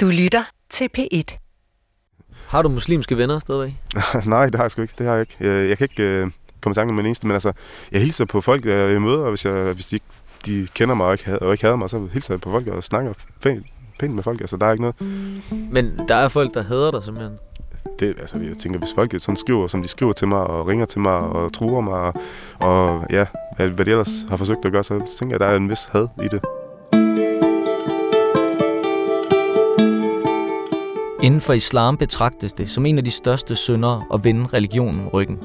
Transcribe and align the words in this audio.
Du 0.00 0.06
lytter 0.06 0.42
til 0.70 0.88
P1. 0.98 1.38
Har 2.46 2.62
du 2.62 2.68
muslimske 2.68 3.16
venner 3.16 3.38
stadigvæk? 3.38 3.72
Nej, 4.26 4.46
det 4.46 4.54
har 4.54 4.64
jeg 4.64 4.70
sgu 4.70 4.82
ikke. 4.82 4.94
Det 4.98 5.06
har 5.06 5.12
jeg 5.12 5.20
ikke. 5.20 5.36
Jeg, 5.40 5.68
jeg 5.68 5.78
kan 5.78 5.88
ikke 5.90 6.02
øh, 6.02 6.30
komme 6.60 6.72
i 6.72 6.74
tanke 6.74 6.92
med 6.92 6.98
den 6.98 7.06
eneste, 7.06 7.26
men 7.26 7.34
altså, 7.34 7.52
jeg 7.92 8.00
hilser 8.00 8.24
på 8.24 8.40
folk, 8.40 8.66
jeg 8.66 9.02
møder, 9.02 9.18
og 9.18 9.28
hvis, 9.28 9.44
jeg, 9.44 9.72
hvis 9.72 9.86
de, 9.86 9.96
ikke, 9.96 10.06
de 10.46 10.68
kender 10.74 10.94
mig 10.94 11.06
og 11.06 11.12
ikke, 11.12 11.38
og 11.38 11.52
ikke 11.52 11.64
hader 11.64 11.76
mig, 11.76 11.90
så 11.90 12.08
hilser 12.12 12.34
jeg 12.34 12.40
på 12.40 12.50
folk 12.50 12.68
og 12.68 12.84
snakker 12.84 13.12
pænt, 13.42 13.66
pænt 13.98 14.14
med 14.14 14.22
folk. 14.22 14.40
Altså, 14.40 14.56
der 14.56 14.66
er 14.66 14.72
ikke 14.72 14.82
noget. 14.82 14.96
Men 15.72 16.00
der 16.08 16.14
er 16.14 16.28
folk, 16.28 16.54
der 16.54 16.62
hader 16.62 16.90
dig 16.90 17.02
simpelthen. 17.02 17.38
Det, 17.98 18.14
altså, 18.20 18.38
jeg 18.38 18.58
tænker, 18.58 18.78
hvis 18.78 18.92
folk 18.94 19.14
sådan 19.18 19.36
skriver, 19.36 19.66
som 19.66 19.82
de 19.82 19.88
skriver 19.88 20.12
til 20.12 20.28
mig, 20.28 20.40
og 20.40 20.66
ringer 20.66 20.86
til 20.86 21.00
mig, 21.00 21.12
og 21.12 21.52
truer 21.52 21.80
mig, 21.80 21.94
og, 21.94 22.14
og 22.60 23.06
ja, 23.10 23.26
hvad, 23.56 23.68
hvad 23.68 23.84
de 23.84 23.90
ellers 23.90 24.26
har 24.28 24.36
forsøgt 24.36 24.64
at 24.64 24.72
gøre, 24.72 24.84
så 24.84 25.16
tænker 25.18 25.26
jeg, 25.26 25.34
at 25.34 25.40
der 25.40 25.46
er 25.46 25.56
en 25.56 25.70
vis 25.70 25.84
had 25.92 26.08
i 26.22 26.28
det. 26.28 26.40
Inden 31.22 31.40
for 31.40 31.52
islam 31.52 31.96
betragtes 31.96 32.52
det 32.52 32.70
som 32.70 32.86
en 32.86 32.98
af 32.98 33.04
de 33.04 33.10
største 33.10 33.54
syndere 33.54 34.04
at 34.14 34.24
vende 34.24 34.46
religionen 34.46 35.08
ryggen. 35.08 35.38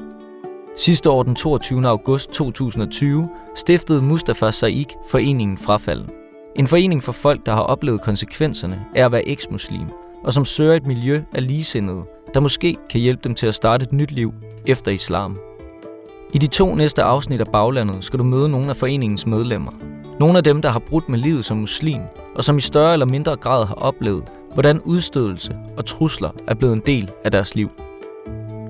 Sidste 0.76 1.10
år 1.10 1.22
den 1.22 1.34
22. 1.34 1.88
august 1.88 2.30
2020 2.30 3.28
stiftede 3.54 4.02
Mustafa 4.02 4.50
Saik 4.50 4.94
foreningen 5.08 5.58
Frafalden. 5.58 6.10
En 6.56 6.66
forening 6.66 7.02
for 7.02 7.12
folk, 7.12 7.46
der 7.46 7.52
har 7.52 7.60
oplevet 7.60 8.00
konsekvenserne 8.00 8.84
af 8.94 9.04
at 9.04 9.12
være 9.12 9.28
eksmuslim, 9.28 9.86
og 10.24 10.32
som 10.32 10.44
søger 10.44 10.74
et 10.74 10.86
miljø 10.86 11.22
af 11.32 11.46
ligesindede, 11.46 12.02
der 12.34 12.40
måske 12.40 12.76
kan 12.90 13.00
hjælpe 13.00 13.22
dem 13.24 13.34
til 13.34 13.46
at 13.46 13.54
starte 13.54 13.82
et 13.84 13.92
nyt 13.92 14.10
liv 14.10 14.34
efter 14.66 14.92
islam. 14.92 15.38
I 16.32 16.38
de 16.38 16.46
to 16.46 16.74
næste 16.74 17.02
afsnit 17.02 17.40
af 17.40 17.46
Baglandet 17.52 18.04
skal 18.04 18.18
du 18.18 18.24
møde 18.24 18.48
nogle 18.48 18.68
af 18.68 18.76
foreningens 18.76 19.26
medlemmer. 19.26 19.72
Nogle 20.20 20.38
af 20.38 20.44
dem, 20.44 20.62
der 20.62 20.68
har 20.68 20.78
brudt 20.78 21.08
med 21.08 21.18
livet 21.18 21.44
som 21.44 21.56
muslim, 21.56 22.00
og 22.34 22.44
som 22.44 22.58
i 22.58 22.60
større 22.60 22.92
eller 22.92 23.06
mindre 23.06 23.36
grad 23.36 23.66
har 23.66 23.74
oplevet, 23.74 24.24
hvordan 24.54 24.80
udstødelse 24.80 25.56
og 25.76 25.86
trusler 25.86 26.30
er 26.48 26.54
blevet 26.54 26.72
en 26.72 26.82
del 26.86 27.10
af 27.24 27.30
deres 27.30 27.54
liv. 27.54 27.70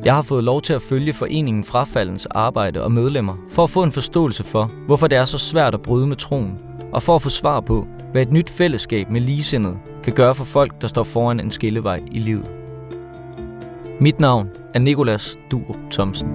Jeg 0.04 0.14
har 0.14 0.22
fået 0.22 0.44
lov 0.44 0.62
til 0.62 0.72
at 0.72 0.82
følge 0.82 1.12
foreningen 1.12 1.64
Frafaldens 1.64 2.26
arbejde 2.26 2.82
og 2.82 2.92
medlemmer 2.92 3.36
for 3.48 3.64
at 3.64 3.70
få 3.70 3.82
en 3.82 3.92
forståelse 3.92 4.44
for, 4.44 4.70
hvorfor 4.86 5.06
det 5.06 5.18
er 5.18 5.24
så 5.24 5.38
svært 5.38 5.74
at 5.74 5.82
bryde 5.82 6.06
med 6.06 6.16
troen, 6.16 6.58
og 6.92 7.02
for 7.02 7.14
at 7.14 7.22
få 7.22 7.28
svar 7.28 7.60
på, 7.60 7.86
hvad 8.12 8.22
et 8.22 8.32
nyt 8.32 8.50
fællesskab 8.50 9.10
med 9.10 9.20
ligesindede 9.20 9.78
kan 10.02 10.12
gøre 10.12 10.34
for 10.34 10.44
folk, 10.44 10.80
der 10.80 10.88
står 10.88 11.02
foran 11.02 11.40
en 11.40 11.50
skillevej 11.50 12.00
i 12.12 12.18
livet. 12.18 12.50
Mit 14.00 14.20
navn 14.20 14.48
er 14.74 14.78
Nikolas 14.78 15.38
Durup 15.50 15.76
Thomsen. 15.90 16.28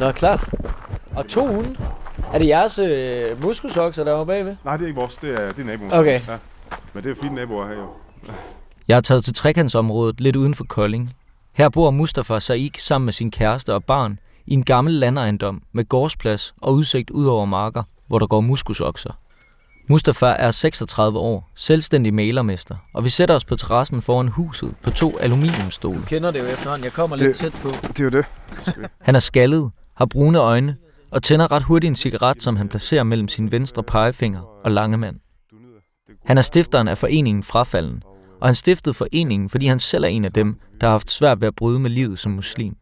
Nå, 0.00 0.12
klart. 0.12 0.75
Og 1.16 1.28
to 1.28 1.46
hunde. 1.46 1.76
Er 2.32 2.38
det 2.38 2.46
jeres 2.48 2.78
øh, 2.78 3.42
muskelsokser, 3.42 4.04
der 4.04 4.12
var 4.12 4.24
bagved? 4.24 4.56
Nej, 4.64 4.76
det 4.76 4.84
er 4.84 4.88
ikke 4.88 5.00
vores. 5.00 5.14
Det 5.16 5.30
er, 5.34 5.52
det 5.52 5.62
er 5.62 5.66
naboen. 5.66 5.92
Okay. 5.92 6.20
Ja. 6.28 6.38
Men 6.94 7.04
det 7.04 7.10
er 7.10 7.22
fine 7.22 7.34
naboer 7.34 7.66
her 7.68 7.74
jo. 7.74 7.86
Jeg 8.88 8.96
er 8.96 9.00
taget 9.00 9.24
til 9.24 9.34
trekantsområdet 9.34 10.20
lidt 10.20 10.36
uden 10.36 10.54
for 10.54 10.64
Kolding. 10.64 11.14
Her 11.52 11.68
bor 11.68 11.90
Mustafa 11.90 12.38
Saik 12.38 12.78
sammen 12.80 13.04
med 13.04 13.12
sin 13.12 13.30
kæreste 13.30 13.74
og 13.74 13.84
barn 13.84 14.18
i 14.46 14.52
en 14.54 14.64
gammel 14.64 14.94
landejendom 14.94 15.62
med 15.72 15.84
gårdsplads 15.88 16.54
og 16.60 16.72
udsigt 16.74 17.10
ud 17.10 17.26
over 17.26 17.44
marker, 17.44 17.82
hvor 18.06 18.18
der 18.18 18.26
går 18.26 18.40
muskusokser. 18.40 19.10
Mustafa 19.88 20.26
er 20.26 20.50
36 20.50 21.18
år, 21.18 21.50
selvstændig 21.54 22.14
malermester, 22.14 22.76
og 22.94 23.04
vi 23.04 23.08
sætter 23.08 23.34
os 23.34 23.44
på 23.44 23.56
terrassen 23.56 24.02
foran 24.02 24.28
huset 24.28 24.74
på 24.82 24.90
to 24.90 25.18
aluminiumstole. 25.20 25.98
Du 25.98 26.04
kender 26.06 26.30
det 26.30 26.38
jo 26.40 26.44
efterhånden. 26.44 26.84
Jeg 26.84 26.92
kommer 26.92 27.16
Det- 27.16 27.26
lidt 27.26 27.36
tæt 27.36 27.52
på. 27.62 27.68
Det 27.88 28.00
er 28.00 28.04
jo 28.04 28.10
det. 28.10 28.24
Han 29.00 29.14
er 29.14 29.18
skaldet, 29.18 29.70
har 29.94 30.06
brune 30.06 30.38
øjne 30.38 30.76
og 31.10 31.22
tænder 31.22 31.52
ret 31.52 31.62
hurtigt 31.62 31.88
en 31.88 31.96
cigaret, 31.96 32.42
som 32.42 32.56
han 32.56 32.68
placerer 32.68 33.02
mellem 33.02 33.28
sin 33.28 33.52
venstre 33.52 33.82
pegefinger 33.82 34.40
og 34.64 34.70
lange 34.70 34.96
mand. 34.96 35.16
Han 36.24 36.38
er 36.38 36.42
stifteren 36.42 36.88
af 36.88 36.98
foreningen 36.98 37.42
Frafalden, 37.42 38.02
og 38.40 38.48
han 38.48 38.54
stiftede 38.54 38.94
foreningen, 38.94 39.50
fordi 39.50 39.66
han 39.66 39.78
selv 39.78 40.04
er 40.04 40.08
en 40.08 40.24
af 40.24 40.32
dem, 40.32 40.58
der 40.80 40.86
har 40.86 40.92
haft 40.92 41.10
svært 41.10 41.40
ved 41.40 41.48
at 41.48 41.54
bryde 41.54 41.78
med 41.78 41.90
livet 41.90 42.18
som 42.18 42.32
muslim. 42.32 42.76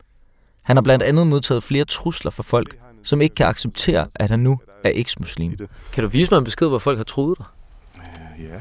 Han 0.62 0.76
har 0.76 0.82
blandt 0.82 1.03
andet 1.03 1.26
modtaget 1.26 1.62
flere 1.62 1.84
trusler 1.84 2.31
fra 2.31 2.43
folk, 2.43 2.78
som 3.03 3.21
ikke 3.21 3.34
kan 3.34 3.47
acceptere, 3.47 4.06
at 4.15 4.31
han 4.31 4.41
nu 4.41 4.59
er 4.84 4.91
eks-muslim. 4.94 5.56
Kan 5.93 6.04
du 6.04 6.09
vise 6.09 6.31
mig 6.31 6.38
en 6.38 6.44
besked, 6.44 6.69
hvor 6.69 6.78
folk 6.78 6.98
har 6.98 7.04
troet 7.04 7.38
dig? 7.38 7.47
Ja. 8.38 8.60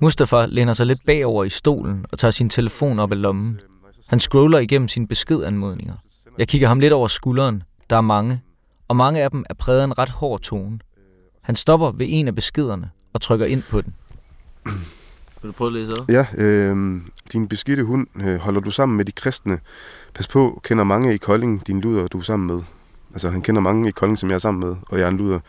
Mustafa 0.00 0.46
læner 0.46 0.72
sig 0.72 0.86
lidt 0.86 1.06
bagover 1.06 1.44
i 1.44 1.48
stolen 1.48 2.06
og 2.12 2.18
tager 2.18 2.32
sin 2.32 2.50
telefon 2.50 2.98
op 2.98 3.12
af 3.12 3.22
lommen. 3.22 3.60
Han 4.08 4.20
scroller 4.20 4.58
igennem 4.58 4.88
sine 4.88 5.06
beskedanmodninger. 5.06 5.94
Jeg 6.38 6.48
kigger 6.48 6.68
ham 6.68 6.80
lidt 6.80 6.92
over 6.92 7.08
skulderen. 7.08 7.62
Der 7.90 7.96
er 7.96 8.00
mange, 8.00 8.40
og 8.88 8.96
mange 8.96 9.22
af 9.22 9.30
dem 9.30 9.44
er 9.50 9.54
præget 9.54 9.80
af 9.80 9.84
en 9.84 9.98
ret 9.98 10.08
hård 10.08 10.40
tone. 10.40 10.78
Han 11.42 11.56
stopper 11.56 11.90
ved 11.90 12.06
en 12.08 12.28
af 12.28 12.34
beskederne 12.34 12.90
og 13.12 13.20
trykker 13.20 13.46
ind 13.46 13.62
på 13.62 13.80
den. 13.80 13.94
Vil 15.42 15.48
du 15.48 15.52
prøve 15.52 15.68
at 15.68 15.72
læse 15.72 15.92
op? 16.00 16.10
Ja, 16.10 16.26
øh, 16.36 17.00
din 17.32 17.48
beskidte 17.48 17.84
hund 17.84 18.06
øh, 18.22 18.36
holder 18.36 18.60
du 18.60 18.70
sammen 18.70 18.96
med 18.96 19.04
de 19.04 19.12
kristne. 19.12 19.58
Pas 20.14 20.28
på, 20.28 20.60
kender 20.64 20.84
mange 20.84 21.14
i 21.14 21.16
Kolding, 21.16 21.66
din 21.66 21.80
luder, 21.80 22.06
du 22.06 22.18
er 22.18 22.22
sammen 22.22 22.46
med. 22.46 22.62
Altså, 23.12 23.30
han 23.30 23.42
kender 23.42 23.60
mange 23.60 23.88
i 23.88 23.92
Kolding, 23.92 24.18
som 24.18 24.28
jeg 24.28 24.34
er 24.34 24.38
sammen 24.38 24.68
med, 24.68 24.76
og 24.88 24.98
jeg 24.98 25.04
er 25.04 25.10
en 25.10 25.16
luder. 25.16 25.40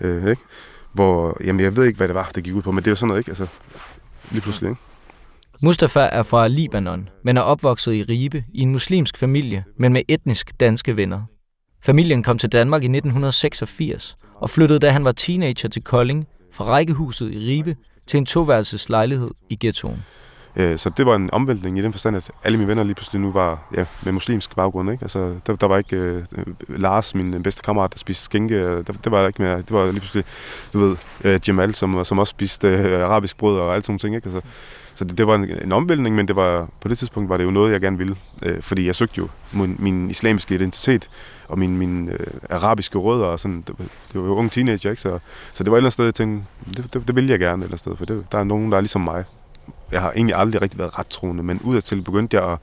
Øh, 0.00 0.30
ikke? 0.30 0.42
Hvor, 0.92 1.36
jamen, 1.44 1.60
jeg 1.60 1.76
ved 1.76 1.84
ikke, 1.84 1.96
hvad 1.96 2.08
det 2.08 2.14
var, 2.14 2.30
det 2.34 2.44
gik 2.44 2.54
ud 2.54 2.62
på, 2.62 2.70
men 2.72 2.78
det 2.78 2.86
er 2.86 2.90
jo 2.90 2.96
sådan 2.96 3.08
noget, 3.08 3.20
ikke? 3.20 3.30
Altså, 3.30 3.46
lige 4.30 4.40
pludselig, 4.40 4.70
ikke? 4.70 4.80
Mustafa 5.62 6.00
er 6.00 6.22
fra 6.22 6.48
Libanon, 6.48 7.08
men 7.24 7.36
er 7.36 7.40
opvokset 7.40 7.94
i 7.94 8.02
Ribe 8.02 8.44
i 8.54 8.60
en 8.60 8.72
muslimsk 8.72 9.16
familie, 9.16 9.64
men 9.76 9.92
med 9.92 10.02
etnisk 10.08 10.60
danske 10.60 10.96
venner. 10.96 11.22
Familien 11.84 12.22
kom 12.22 12.38
til 12.38 12.52
Danmark 12.52 12.82
i 12.82 12.86
1986 12.86 14.16
og 14.34 14.50
flyttede, 14.50 14.78
da 14.78 14.90
han 14.90 15.04
var 15.04 15.12
teenager 15.12 15.68
til 15.68 15.84
Kolding, 15.84 16.28
fra 16.52 16.64
rækkehuset 16.64 17.32
i 17.32 17.38
Ribe 17.38 17.76
til 18.06 18.18
en 18.18 18.26
toværelses 18.26 18.88
lejlighed 18.88 19.30
i 19.50 19.56
ghettoen. 19.60 20.04
Øh, 20.56 20.78
så 20.78 20.90
det 20.90 21.06
var 21.06 21.16
en 21.16 21.30
omvæltning 21.32 21.78
i 21.78 21.82
den 21.82 21.92
forstand, 21.92 22.16
at 22.16 22.30
alle 22.44 22.58
mine 22.58 22.68
venner 22.68 22.82
lige 22.82 22.94
pludselig 22.94 23.20
nu 23.20 23.32
var 23.32 23.68
ja, 23.76 23.84
med 24.02 24.12
muslimsk 24.12 24.56
baggrund. 24.56 24.90
Ikke? 24.90 25.02
Altså, 25.02 25.34
der, 25.46 25.54
der 25.54 25.66
var 25.66 25.78
ikke 25.78 25.96
øh, 25.96 26.24
øh 26.38 26.46
Lars, 26.68 27.14
min 27.14 27.34
øh, 27.34 27.42
bedste 27.42 27.62
kammerat, 27.62 27.92
der 27.92 27.98
spiste 27.98 28.24
skænke. 28.24 28.76
Der, 28.76 28.82
det 28.82 29.12
var 29.12 29.26
ikke 29.26 29.42
mere. 29.42 29.56
Det 29.56 29.70
var 29.70 29.84
lige 29.84 30.00
pludselig, 30.00 30.24
du 30.72 30.78
ved, 30.78 30.96
øh, 31.24 31.40
Jamal, 31.48 31.74
som, 31.74 32.04
som 32.04 32.18
også 32.18 32.30
spiste 32.30 32.68
øh, 32.68 33.04
arabisk 33.04 33.36
brød 33.36 33.58
og 33.58 33.74
alt 33.74 33.84
sådan 33.84 33.92
nogle 33.92 33.98
ting. 33.98 34.14
Ikke? 34.14 34.26
Altså, 34.26 34.40
så 34.94 35.04
det, 35.04 35.18
det 35.18 35.26
var 35.26 35.34
en, 35.34 35.50
en 35.64 35.72
omvæltning, 35.72 36.16
men 36.16 36.28
det 36.28 36.36
var, 36.36 36.68
på 36.80 36.88
det 36.88 36.98
tidspunkt 36.98 37.28
var 37.28 37.36
det 37.36 37.44
jo 37.44 37.50
noget, 37.50 37.72
jeg 37.72 37.80
gerne 37.80 37.98
ville. 37.98 38.16
Øh, 38.42 38.62
fordi 38.62 38.86
jeg 38.86 38.94
søgte 38.94 39.18
jo 39.18 39.28
min, 39.52 39.76
min 39.78 40.10
islamiske 40.10 40.54
identitet 40.54 41.10
og 41.48 41.58
min, 41.58 41.76
min 41.76 42.08
øh, 42.08 42.26
arabiske 42.50 42.98
rødder. 42.98 43.26
Og 43.26 43.40
sådan, 43.40 43.64
det, 43.66 43.74
det 44.12 44.20
var 44.20 44.26
jo 44.26 44.34
ung 44.34 44.50
teenager, 44.50 44.90
ikke? 44.90 45.02
Så, 45.02 45.18
så 45.52 45.64
det 45.64 45.70
var 45.70 45.76
et 45.76 45.78
eller 45.78 45.86
andet 45.86 45.92
sted, 45.92 46.04
jeg 46.04 46.14
tænkte, 46.14 46.46
det, 46.76 46.94
det, 46.94 47.08
det 47.08 47.16
vil 47.16 47.26
jeg 47.26 47.38
gerne 47.38 47.52
et 47.52 47.54
eller 47.54 47.66
andet 47.66 47.78
sted, 47.78 47.96
for 47.96 48.04
det, 48.04 48.32
der 48.32 48.38
er 48.38 48.44
nogen, 48.44 48.70
der 48.70 48.76
er 48.76 48.80
ligesom 48.80 49.00
mig 49.00 49.24
jeg 49.92 50.00
har 50.00 50.12
egentlig 50.12 50.36
aldrig 50.36 50.62
rigtig 50.62 50.78
været 50.78 50.98
rettroende, 50.98 51.42
men 51.42 51.60
udadtil 51.64 52.02
begyndte 52.02 52.36
jeg 52.36 52.52
at, 52.52 52.58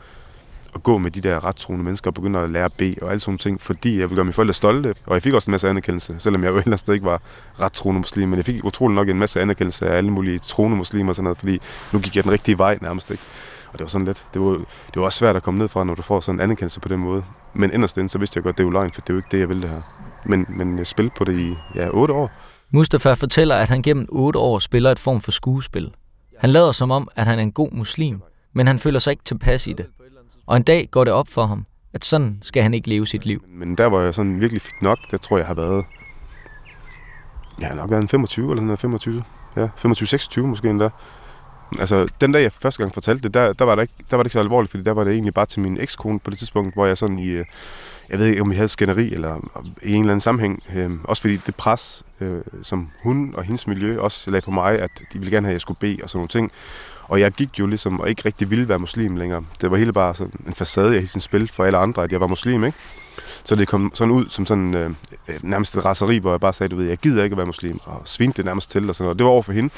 at 0.76 0.84
gå 0.84 0.98
med 0.98 1.12
de 1.12 1.22
der 1.22 1.46
rettroende 1.46 1.86
mennesker 1.86 2.10
og 2.10 2.14
begynde 2.14 2.40
at 2.40 2.50
lære 2.50 2.66
at 2.66 2.74
bede 2.74 2.96
og 3.02 3.10
alle 3.10 3.20
sådan 3.20 3.38
ting, 3.38 3.62
fordi 3.62 4.00
jeg 4.00 4.10
ville 4.10 4.16
gøre 4.16 4.26
mine 4.26 4.34
forældre 4.34 4.54
stolte. 4.54 4.96
Og 5.06 5.14
jeg 5.14 5.22
fik 5.22 5.34
også 5.34 5.52
en 5.52 5.52
masse 5.52 5.70
anerkendelse, 5.70 6.16
selvom 6.18 6.44
jeg 6.44 6.50
jo 6.50 6.58
ellers 6.66 6.88
ikke 6.88 7.06
var 7.06 7.22
rettroende 7.60 8.00
muslim, 8.00 8.30
men 8.30 8.38
jeg 8.38 8.46
fik 8.46 8.64
utrolig 8.64 8.96
nok 8.96 9.10
en 9.10 9.20
masse 9.20 9.42
anerkendelse 9.42 9.90
af 9.90 9.98
alle 9.98 10.12
mulige 10.12 10.40
troende 10.40 10.78
muslimer 10.78 11.10
og 11.10 11.16
sådan 11.16 11.24
noget, 11.24 11.38
fordi 11.38 11.60
nu 11.92 12.00
gik 12.00 12.16
jeg 12.16 12.24
den 12.24 12.32
rigtige 12.32 12.58
vej 12.58 12.78
nærmest, 12.82 13.12
ikke? 13.12 13.24
Og 13.74 13.80
det 13.80 13.82
var 13.82 13.88
sådan 13.88 14.06
lidt, 14.06 14.26
det 14.34 14.42
var, 14.42 14.52
det 14.54 14.96
var 14.96 15.04
også 15.04 15.18
svært 15.18 15.36
at 15.36 15.44
komme 15.44 15.58
ned 15.58 15.68
fra, 15.68 15.84
når 15.84 15.96
du 15.96 16.02
får 16.02 16.20
sådan 16.20 16.40
en 16.40 16.44
anerkendelse 16.44 16.80
på 16.80 16.88
den 16.88 17.00
måde. 17.00 17.24
Men 17.54 17.74
inderst 17.74 17.98
inde, 17.98 18.10
så 18.10 18.20
vidste 18.20 18.38
jeg 18.38 18.44
godt, 18.44 18.58
det 18.58 18.64
er 18.64 18.68
jo 18.68 18.72
løgn, 18.72 18.92
for 18.92 19.02
det 19.02 19.10
er 19.10 19.14
jo 19.14 19.18
ikke 19.18 19.28
det, 19.32 19.40
jeg 19.40 19.50
ville 19.50 19.62
det 19.62 19.70
her. 19.70 19.82
Men, 20.26 20.46
men 20.50 20.78
jeg 20.78 20.88
spillede 20.88 21.14
på 21.18 21.24
det 21.24 21.40
i 21.40 21.56
ja, 21.76 21.90
otte 21.90 22.14
år. 22.14 22.32
Mustafa 22.72 23.14
fortæller, 23.14 23.56
at 23.56 23.70
han 23.70 23.82
gennem 23.82 24.08
otte 24.10 24.40
år 24.40 24.60
spiller 24.60 24.92
et 24.92 25.00
form 25.00 25.22
for 25.22 25.32
skuespil. 25.32 25.92
Han 26.38 26.50
lader 26.50 26.72
som 26.72 26.92
om, 26.92 27.08
at 27.16 27.26
han 27.26 27.40
er 27.40 27.44
en 27.44 27.52
god 27.52 27.72
muslim, 27.72 28.22
men 28.54 28.68
han 28.68 28.80
føler 28.80 29.00
sig 29.00 29.12
ikke 29.12 29.24
tilpas 29.24 29.68
i 29.68 29.74
det. 29.74 29.86
Og 30.50 30.58
en 30.58 30.64
dag 30.64 30.88
går 30.92 31.04
det 31.04 31.14
op 31.14 31.28
for 31.28 31.46
ham, 31.46 31.66
at 31.94 32.06
sådan 32.06 32.40
skal 32.42 32.64
han 32.64 32.74
ikke 32.74 32.90
leve 32.90 33.08
sit 33.08 33.26
liv. 33.26 33.44
Men 33.48 33.76
der, 33.76 33.90
hvor 33.90 34.02
jeg 34.02 34.14
sådan 34.14 34.42
virkelig 34.42 34.62
fik 34.62 34.82
nok, 34.82 34.98
der 35.12 35.18
tror 35.18 35.38
jeg 35.38 35.48
har 35.48 35.54
været... 35.54 35.86
Jeg 37.60 37.68
har 37.68 37.76
nok 37.76 37.92
været 37.92 38.02
en 38.02 38.08
25 38.08 38.46
eller 38.46 38.56
sådan 38.56 38.66
noget, 38.66 38.80
25. 38.80 39.24
Ja, 39.56 39.68
25-26 39.68 40.42
måske 40.42 40.70
endda. 40.70 40.90
Altså, 41.80 42.08
den 42.22 42.32
dag 42.32 42.44
jeg 42.44 42.52
første 42.52 42.84
gang 42.84 42.94
fortalte 42.94 43.24
det, 43.24 43.34
der, 43.34 43.54
der, 43.54 43.66
var 43.66 43.76
det 43.76 43.82
ikke, 43.82 43.94
der 44.10 44.18
var 44.18 44.24
det 44.24 44.28
ikke 44.28 44.34
så 44.34 44.40
alvorligt, 44.40 44.72
fordi 44.72 44.84
der 44.84 44.92
var 44.92 45.04
det 45.04 45.14
egentlig 45.14 45.34
bare 45.34 45.46
til 45.46 45.62
min 45.62 45.78
ekskone 45.82 46.20
på 46.20 46.30
det 46.30 46.38
tidspunkt, 46.40 46.74
hvor 46.74 46.86
jeg 46.86 46.98
sådan 46.98 47.20
i, 47.20 47.28
øh, 47.28 47.46
jeg 48.10 48.20
ved 48.20 48.26
ikke, 48.26 48.42
om 48.42 48.50
vi 48.50 48.56
havde 48.56 48.68
skænderi 48.68 49.14
eller 49.14 49.36
i 49.84 49.94
en 49.94 50.00
eller 50.00 50.12
anden 50.12 50.22
sammenhæng. 50.22 50.64
Øh, 50.76 50.92
også 51.04 51.22
fordi 51.22 51.38
det 51.38 51.56
pres, 51.56 52.04
øh, 52.20 52.42
som 52.62 52.90
hun 53.04 53.34
og 53.38 53.44
hendes 53.44 53.68
miljø 53.68 54.00
også 54.00 54.32
lagde 54.32 54.46
på 54.46 54.52
mig, 54.52 54.80
at 54.80 54.92
de 55.14 55.20
ville 55.20 55.32
gerne 55.32 55.48
have, 55.48 55.52
at 55.52 55.56
jeg 55.56 55.62
skulle 55.62 55.80
bede 55.80 56.00
og 56.04 56.10
sådan 56.10 56.18
nogle 56.18 56.28
ting. 56.28 56.52
Og 57.10 57.20
jeg 57.20 57.32
gik 57.32 57.60
jo 57.60 57.66
ligesom 57.66 58.00
og 58.00 58.10
ikke 58.10 58.22
rigtig 58.26 58.50
ville 58.50 58.70
være 58.70 58.80
muslim 58.80 59.16
længere. 59.16 59.44
Det 59.62 59.72
var 59.72 59.78
hele 59.78 59.94
bare 59.94 60.16
sådan 60.16 60.34
en 60.48 60.54
facade, 60.54 60.88
jeg 60.88 60.96
hele 60.96 61.08
tiden 61.08 61.22
spil 61.22 61.52
for 61.54 61.66
alle 61.66 61.78
andre, 61.78 62.04
at 62.04 62.12
jeg 62.12 62.22
var 62.22 62.28
muslim, 62.28 62.64
ikke? 62.64 62.78
Så 63.44 63.56
det 63.56 63.68
kom 63.68 63.92
sådan 63.94 64.14
ud 64.14 64.26
som 64.30 64.46
sådan 64.46 64.76
øh, 64.76 64.90
øh, 65.28 65.36
nærmest 65.42 65.78
et 65.78 65.86
raseri, 65.86 66.18
hvor 66.18 66.32
jeg 66.32 66.40
bare 66.40 66.54
sagde, 66.54 66.72
du 66.72 66.76
ved, 66.76 66.88
jeg 66.88 66.98
gider 66.98 67.24
ikke 67.24 67.34
at 67.34 67.38
være 67.38 67.46
muslim, 67.46 67.80
og 67.86 68.02
svinte 68.06 68.38
det 68.38 68.46
nærmest 68.46 68.72
til 68.72 68.90
og 68.90 68.96
sådan 68.96 69.06
noget. 69.06 69.18
Det 69.18 69.26
var 69.26 69.32
over 69.32 69.42
for 69.42 69.52
hende. 69.54 69.70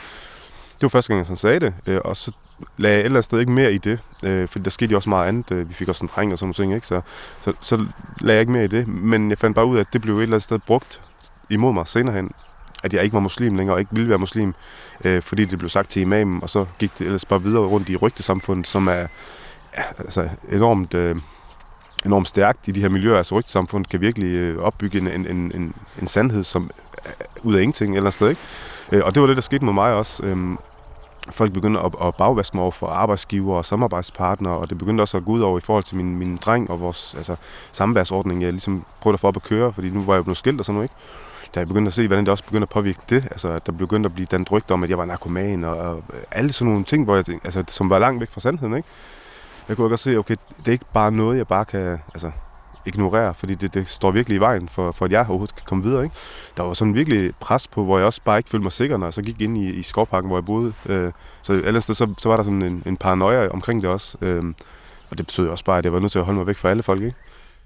Det 0.76 0.82
var 0.82 0.90
første 0.90 1.10
gang, 1.10 1.18
jeg 1.18 1.26
sådan 1.26 1.38
sagde 1.38 1.60
det, 1.60 1.74
øh, 1.88 2.02
og 2.06 2.16
så 2.16 2.32
lagde 2.78 2.98
jeg 2.98 3.06
ellers 3.06 3.26
stadig 3.26 3.42
ikke 3.42 3.52
mere 3.52 3.74
i 3.74 3.78
det, 3.78 4.00
øh, 4.24 4.48
fordi 4.48 4.64
der 4.64 4.70
skete 4.70 4.92
jo 4.92 4.98
også 4.98 5.10
meget 5.10 5.28
andet. 5.28 5.52
Øh, 5.52 5.70
vi 5.70 5.74
fik 5.74 5.88
også 5.88 6.06
en 6.06 6.12
dreng 6.16 6.32
og 6.32 6.38
sådan 6.38 6.54
noget, 6.58 6.76
ikke? 6.76 6.88
Så, 6.88 7.02
så, 7.42 7.54
så 7.62 7.76
lagde 8.22 8.38
jeg 8.38 8.40
ikke 8.40 8.52
mere 8.52 8.64
i 8.64 8.68
det, 8.68 8.88
men 8.88 9.30
jeg 9.30 9.38
fandt 9.38 9.56
bare 9.56 9.66
ud 9.66 9.76
af, 9.76 9.80
at 9.80 9.88
det 9.94 10.02
blev 10.02 10.18
et 10.18 10.22
eller 10.22 10.36
andet 10.36 10.44
sted 10.44 10.60
brugt 10.60 11.02
imod 11.50 11.74
mig 11.74 11.88
senere 11.88 12.16
hen, 12.16 12.32
at 12.84 12.94
jeg 12.94 13.04
ikke 13.04 13.14
var 13.14 13.20
muslim 13.20 13.56
længere, 13.56 13.76
og 13.76 13.80
ikke 13.80 13.92
ville 13.96 14.10
være 14.10 14.18
muslim, 14.18 14.54
øh, 15.06 15.22
fordi 15.22 15.46
det 15.46 15.60
blev 15.60 15.70
sagt 15.70 15.90
til 15.90 16.02
imamen, 16.02 16.44
og 16.44 16.50
så 16.50 16.66
gik 16.80 17.00
det 17.00 17.06
ellers 17.06 17.26
bare 17.26 17.44
videre 17.44 17.64
rundt 17.66 17.90
i 17.90 17.96
rygtesamfundet, 17.96 18.68
som 18.68 18.88
er 18.88 19.08
ja, 19.78 19.84
altså 19.98 20.30
enormt, 20.52 20.94
øh, 20.94 21.16
enormt 22.06 22.28
stærkt 22.28 22.68
i 22.68 22.72
de 22.72 22.82
her 22.82 22.90
miljøer. 22.90 23.18
Altså 23.18 23.36
rygtesamfundet 23.36 23.90
kan 23.90 24.02
virkelig 24.02 24.28
øh, 24.28 24.58
opbygge 24.58 24.98
en, 24.98 25.08
en, 25.08 25.28
en, 25.28 25.74
en 26.02 26.08
sandhed 26.08 26.44
som 26.44 26.72
øh, 27.06 27.12
ud 27.44 27.56
af 27.56 27.62
ingenting 27.62 27.98
eller 27.98 28.10
sted. 28.10 28.30
Ikke? 28.30 28.42
Øh, 28.92 29.02
og 29.06 29.16
det 29.16 29.22
var 29.22 29.28
det, 29.28 29.36
der 29.36 29.42
skete 29.42 29.66
med 29.66 29.74
mig 29.74 29.94
også. 29.94 30.24
Øh, 30.24 30.38
folk 31.30 31.54
begyndte 31.54 31.80
at, 31.80 31.92
at 32.02 32.16
bagvaske 32.16 32.58
mig 32.58 32.62
over 32.62 32.72
for 32.72 32.88
arbejdsgiver 32.88 33.58
og 33.58 33.66
samarbejdspartnere, 33.66 34.58
og 34.58 34.70
det 34.70 34.78
begyndte 34.78 35.02
også 35.02 35.18
at 35.18 35.26
gå 35.26 35.32
ud 35.32 35.42
over 35.42 35.58
i 35.58 35.62
forhold 35.62 35.84
til 35.84 35.96
min, 35.96 36.18
min 36.18 36.38
dreng 36.38 36.70
og 36.70 36.82
vores 36.82 37.16
altså, 37.16 37.36
samværsordning. 37.72 38.42
Jeg 38.42 38.52
ligesom 38.52 38.86
prøvede 39.02 39.16
at 39.16 39.20
få 39.20 39.28
op 39.28 39.36
at 39.36 39.44
køre, 39.44 39.74
fordi 39.74 39.90
nu 39.90 40.02
var 40.02 40.14
jeg 40.14 40.24
blevet 40.24 40.38
skilt 40.38 40.60
og 40.60 40.66
sådan 40.66 40.76
noget, 40.76 40.86
ikke? 40.86 40.96
Da 41.56 41.60
jeg 41.60 41.68
begyndte 41.68 41.90
at 41.90 41.94
se, 41.94 42.08
hvordan 42.08 42.26
det 42.26 42.32
også 42.32 42.44
begyndte 42.44 42.66
at 42.66 42.70
påvirke 42.70 43.00
det, 43.10 43.24
altså 43.32 43.60
der 43.66 43.72
begyndte 43.72 44.08
at 44.08 44.14
blive 44.14 44.28
den 44.32 44.46
rygter 44.52 44.74
om, 44.74 44.84
at 44.84 44.90
jeg 44.90 44.98
var 44.98 45.06
narkoman 45.06 45.64
og, 45.64 45.78
og 45.78 46.04
alle 46.32 46.52
sådan 46.52 46.72
nogle 46.72 46.86
ting, 46.86 47.06
hvor 47.06 47.16
jeg, 47.16 47.26
altså, 47.44 47.64
som 47.68 47.90
var 47.90 48.00
langt 48.00 48.20
væk 48.20 48.32
fra 48.32 48.40
sandheden, 48.40 48.76
ikke? 48.76 48.88
Jeg 49.68 49.78
kunne 49.78 49.90
godt 49.90 50.00
se, 50.00 50.18
okay, 50.18 50.36
det 50.58 50.68
er 50.68 50.72
ikke 50.72 50.86
bare 50.94 51.12
noget, 51.12 51.38
jeg 51.38 51.48
bare 51.48 51.66
kan, 51.66 52.00
altså, 52.14 52.32
ignorere, 52.86 53.34
fordi 53.34 53.56
det, 53.56 53.74
det 53.74 53.88
står 53.88 54.12
virkelig 54.12 54.36
i 54.36 54.40
vejen 54.40 54.70
for, 54.70 54.92
for, 54.92 55.06
at 55.06 55.12
jeg 55.12 55.20
overhovedet 55.20 55.56
kan 55.56 55.66
komme 55.66 55.84
videre. 55.84 56.04
Ikke? 56.04 56.16
Der 56.58 56.64
var 56.64 56.74
sådan 56.74 56.94
virkelig 56.94 57.32
pres 57.40 57.68
på, 57.68 57.84
hvor 57.84 57.98
jeg 57.98 58.06
også 58.06 58.22
bare 58.26 58.38
ikke 58.38 58.50
følte 58.50 58.64
mig 58.64 58.72
sikker, 58.72 58.98
når 58.98 59.06
jeg 59.06 59.14
så 59.14 59.22
gik 59.22 59.42
ind 59.42 59.58
i, 59.58 59.70
i 59.70 59.82
skovparken, 59.82 60.28
hvor 60.28 60.38
jeg 60.38 60.46
boede. 60.46 60.74
Øh, 60.86 61.12
så 61.42 61.54
ellers 61.54 61.84
så, 61.84 62.14
så 62.18 62.30
var 62.30 62.36
der 62.36 62.44
sådan 62.44 62.62
en, 62.62 62.84
en 62.86 62.98
paranoia 62.98 63.48
omkring 63.48 63.82
det 63.82 63.90
også. 63.90 64.18
Øh, 64.22 64.44
og 65.10 65.18
det 65.18 65.26
betød 65.26 65.48
også 65.48 65.66
bare, 65.66 65.78
at 65.78 65.86
jeg 65.86 65.94
var 65.94 66.00
nødt 66.00 66.12
til 66.12 66.20
at 66.20 66.26
holde 66.26 66.38
mig 66.38 66.48
væk 66.48 66.58
fra 66.58 66.70
alle 66.70 66.84
folk. 66.84 67.02
Ikke? 67.02 67.16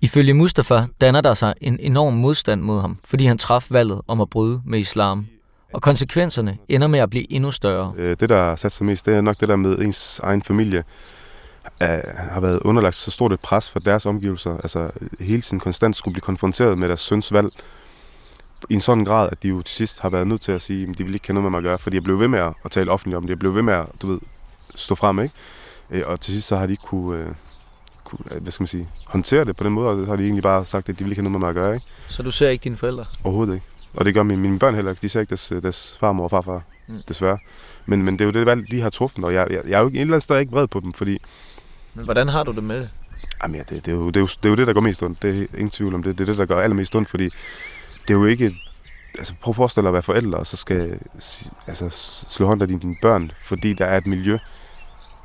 Ifølge 0.01 0.33
Mustafa 0.33 0.85
danner 1.01 1.21
der 1.21 1.33
sig 1.33 1.53
en 1.61 1.79
enorm 1.79 2.13
modstand 2.13 2.61
mod 2.61 2.81
ham, 2.81 2.99
fordi 3.03 3.25
han 3.25 3.37
traf 3.37 3.67
valget 3.69 4.01
om 4.07 4.21
at 4.21 4.29
bryde 4.29 4.61
med 4.65 4.79
islam. 4.79 5.27
Og 5.73 5.81
konsekvenserne 5.81 6.57
ender 6.69 6.87
med 6.87 6.99
at 6.99 7.09
blive 7.09 7.31
endnu 7.31 7.51
større. 7.51 7.93
Øh, 7.97 8.15
det, 8.19 8.29
der 8.29 8.43
har 8.43 8.55
sat 8.55 8.71
sig 8.71 8.85
mest, 8.85 9.05
det 9.05 9.15
er 9.15 9.21
nok 9.21 9.39
det 9.39 9.49
der 9.49 9.55
med 9.55 9.79
ens 9.79 10.19
egen 10.23 10.41
familie 10.41 10.83
øh, 11.83 11.87
har 12.31 12.39
været 12.39 12.59
underlagt 12.59 12.95
så 12.95 13.11
stort 13.11 13.33
et 13.33 13.39
pres 13.39 13.69
for 13.69 13.79
deres 13.79 14.05
omgivelser, 14.05 14.57
altså 14.57 14.91
hele 15.19 15.41
tiden 15.41 15.59
konstant 15.59 15.95
skulle 15.95 16.13
blive 16.13 16.21
konfronteret 16.21 16.77
med 16.77 16.87
deres 16.87 16.99
søns 16.99 17.33
valg, 17.33 17.49
i 18.69 18.73
en 18.73 18.81
sådan 18.81 19.05
grad, 19.05 19.29
at 19.31 19.43
de 19.43 19.47
jo 19.47 19.61
til 19.61 19.75
sidst 19.75 19.99
har 19.99 20.09
været 20.09 20.27
nødt 20.27 20.41
til 20.41 20.51
at 20.51 20.61
sige, 20.61 20.87
at 20.89 20.97
de 20.97 21.03
vil 21.03 21.13
ikke 21.13 21.27
have 21.27 21.33
noget 21.33 21.43
med 21.43 21.51
mig 21.51 21.57
at 21.57 21.63
gøre, 21.63 21.77
fordi 21.77 21.95
jeg 21.95 22.03
blev 22.03 22.19
ved 22.19 22.27
med 22.27 22.39
at 22.39 22.71
tale 22.71 22.91
offentligt 22.91 23.17
om 23.17 23.23
det, 23.23 23.29
jeg 23.29 23.39
blev 23.39 23.55
ved 23.55 23.61
med 23.61 23.73
at, 23.73 23.85
du 24.01 24.07
ved, 24.07 24.19
stå 24.75 24.95
frem, 24.95 25.19
ikke? 25.19 25.35
Øh, 25.91 26.03
og 26.05 26.21
til 26.21 26.33
sidst 26.33 26.47
så 26.47 26.55
har 26.57 26.65
de 26.65 26.73
ikke 26.73 26.83
kunne, 26.83 27.35
kunne, 28.05 28.35
øh, 28.35 28.41
hvad 28.41 28.51
skal 28.51 28.61
man 28.61 28.67
sige, 28.67 28.87
håndtere 29.05 29.45
det 29.45 29.57
på 29.57 29.63
den 29.63 29.73
måde, 29.73 29.89
og 29.89 30.05
så 30.05 30.09
har 30.09 30.15
de 30.15 30.23
egentlig 30.23 30.43
bare 30.43 30.65
sagt, 30.65 30.89
at 30.89 30.99
de 30.99 31.03
vil 31.03 31.11
ikke 31.11 31.21
have 31.21 31.31
noget 31.31 31.39
med 31.41 31.47
mig 31.47 31.49
at 31.49 31.55
gøre, 31.55 31.73
ikke? 31.73 31.85
Så 32.09 32.23
du 32.23 32.31
ser 32.31 32.49
ikke 32.49 32.63
dine 32.63 32.77
forældre? 32.77 33.05
Overhovedet 33.23 33.53
ikke. 33.53 33.65
Og 33.93 34.05
det 34.05 34.13
gør 34.13 34.23
mine, 34.23 34.41
mine 34.41 34.59
børn 34.59 34.75
heller 34.75 34.91
ikke. 34.91 35.01
De 35.01 35.09
ser 35.09 35.19
ikke 35.19 35.29
deres, 35.29 35.53
deres 35.61 35.97
farmor 35.99 36.23
og 36.23 36.29
farfar, 36.29 36.61
mm. 36.87 36.95
desværre. 37.07 37.37
Men, 37.85 38.03
men 38.03 38.13
det 38.13 38.21
er 38.21 38.25
jo 38.25 38.31
det 38.31 38.45
valg, 38.45 38.71
de 38.71 38.81
har 38.81 38.89
truffet, 38.89 39.23
og 39.23 39.33
jeg, 39.33 39.47
jeg, 39.49 39.61
jeg 39.67 39.77
er 39.77 39.79
jo 39.79 39.87
ikke, 39.87 39.97
en 39.97 40.01
eller 40.01 40.13
anden 40.13 40.21
sted 40.21 40.39
ikke 40.39 40.51
vred 40.51 40.67
på 40.67 40.79
dem, 40.79 40.93
fordi 40.93 41.17
men 41.95 42.05
hvordan 42.05 42.27
har 42.27 42.43
du 42.43 42.51
det 42.51 42.63
med 42.63 42.79
det? 42.79 42.89
Jamen 43.43 43.55
ja, 43.55 43.63
det, 43.69 43.85
det, 43.85 43.91
er 43.91 43.95
jo, 43.95 44.07
det, 44.07 44.15
er 44.15 44.19
jo, 44.19 44.27
det 44.27 44.45
er 44.45 44.49
jo 44.49 44.55
det, 44.55 44.67
der 44.67 44.73
går 44.73 44.81
mest 44.81 45.03
ondt. 45.03 45.21
Det 45.21 45.41
er 45.41 45.45
ingen 45.53 45.69
tvivl 45.69 45.93
om 45.93 46.03
det. 46.03 46.17
Det 46.17 46.23
er 46.23 46.25
det, 46.25 46.37
der 46.37 46.45
går 46.45 46.55
allermest 46.55 46.95
ondt, 46.95 47.09
fordi 47.09 47.23
det 48.01 48.09
er 48.09 48.13
jo 48.13 48.25
ikke... 48.25 48.55
Altså 49.17 49.33
prøv 49.41 49.51
at 49.51 49.55
forestille 49.55 49.83
dig 49.83 49.89
at 49.89 49.93
være 49.93 50.01
forældre, 50.01 50.37
og 50.37 50.47
så 50.47 50.57
skal 50.57 50.99
altså, 51.67 51.89
slå 52.29 52.47
hånd 52.47 52.61
af 52.61 52.67
dine 52.67 52.95
børn, 53.01 53.31
fordi 53.41 53.73
der 53.73 53.85
er 53.85 53.97
et 53.97 54.07
miljø, 54.07 54.37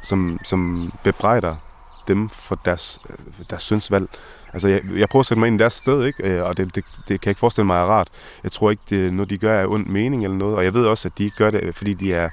som, 0.03 0.39
som 0.45 0.93
bebrejder 1.05 1.57
stemme 2.11 2.29
for 2.33 2.61
deres, 2.65 3.01
øh, 3.11 3.17
deres 3.51 3.63
sønsvalg. 3.63 4.09
Altså, 4.53 4.69
jeg, 4.69 4.81
jeg 4.97 5.09
prøver 5.09 5.21
at 5.21 5.27
sætte 5.27 5.41
mig 5.41 5.47
ind 5.47 5.57
i 5.57 5.59
deres 5.59 5.73
sted, 5.73 6.05
ikke? 6.05 6.23
Øh, 6.23 6.47
og 6.47 6.57
det, 6.57 6.75
det, 6.75 6.85
det 7.09 7.21
kan 7.21 7.29
jeg 7.29 7.31
ikke 7.31 7.39
forestille 7.39 7.67
mig 7.67 7.77
er 7.77 7.85
rart. 7.85 8.09
Jeg 8.43 8.53
tror 8.53 8.71
ikke, 8.71 8.83
det 8.91 9.07
er 9.07 9.11
noget, 9.11 9.31
de 9.31 9.39
gør 9.39 9.61
af 9.61 9.67
ond 9.67 9.87
mening 9.87 10.25
eller 10.25 10.37
noget, 10.37 10.57
og 10.57 10.65
jeg 10.65 10.75
ved 10.75 10.87
også, 10.87 11.09
at 11.09 11.19
de 11.19 11.25
ikke 11.25 11.37
gør 11.37 11.51
det, 11.51 11.77
fordi 11.77 11.95
de 11.95 12.15
er 12.15 12.29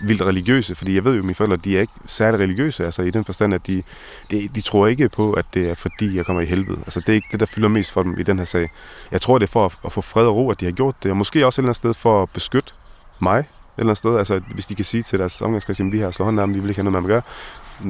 vildt 0.00 0.22
religiøse, 0.22 0.74
fordi 0.74 0.94
jeg 0.94 1.04
ved 1.04 1.12
jo, 1.12 1.18
at 1.18 1.24
mine 1.24 1.34
forældre, 1.34 1.56
de 1.56 1.76
er 1.76 1.80
ikke 1.80 1.92
særlig 2.06 2.40
religiøse, 2.40 2.84
altså 2.84 3.02
i 3.02 3.10
den 3.10 3.24
forstand, 3.24 3.54
at 3.54 3.66
de, 3.66 3.82
de, 4.30 4.48
de 4.54 4.60
tror 4.60 4.86
ikke 4.86 5.08
på, 5.08 5.32
at 5.32 5.46
det 5.54 5.70
er 5.70 5.74
fordi, 5.74 6.16
jeg 6.16 6.26
kommer 6.26 6.42
i 6.42 6.46
helvede. 6.46 6.78
Altså 6.78 7.00
det 7.00 7.08
er 7.08 7.12
ikke 7.14 7.28
det, 7.32 7.40
der 7.40 7.46
fylder 7.46 7.68
mest 7.68 7.92
for 7.92 8.02
dem 8.02 8.18
i 8.18 8.22
den 8.22 8.38
her 8.38 8.44
sag. 8.44 8.70
Jeg 9.10 9.20
tror, 9.20 9.38
det 9.38 9.46
er 9.46 9.52
for 9.52 9.64
at, 9.64 9.78
at 9.84 9.92
få 9.92 10.00
fred 10.00 10.26
og 10.26 10.36
ro, 10.36 10.50
at 10.50 10.60
de 10.60 10.64
har 10.64 10.72
gjort 10.72 10.94
det, 11.02 11.10
og 11.10 11.16
måske 11.16 11.46
også 11.46 11.60
et 11.60 11.62
eller 11.62 11.68
andet 11.68 11.76
sted 11.76 11.94
for 11.94 12.22
at 12.22 12.30
beskytte 12.30 12.72
mig, 13.20 13.38
et 13.38 13.46
eller 13.78 13.88
andet 13.90 13.98
sted. 13.98 14.18
Altså 14.18 14.40
hvis 14.54 14.66
de 14.66 14.74
kan 14.74 14.84
sige 14.84 15.02
til 15.02 15.18
deres 15.18 15.40
omgangskreds, 15.40 15.80
at 15.80 15.92
vi 15.92 15.98
har 15.98 16.10
slået 16.10 16.26
hånden 16.26 16.40
af 16.40 16.46
dem, 16.46 16.54
vi 16.54 16.60
vil 16.60 16.68
ikke 16.68 16.82
have 16.82 16.90
noget 16.90 17.02
med 17.02 17.14
at 17.14 17.22
gøre, 17.22 17.32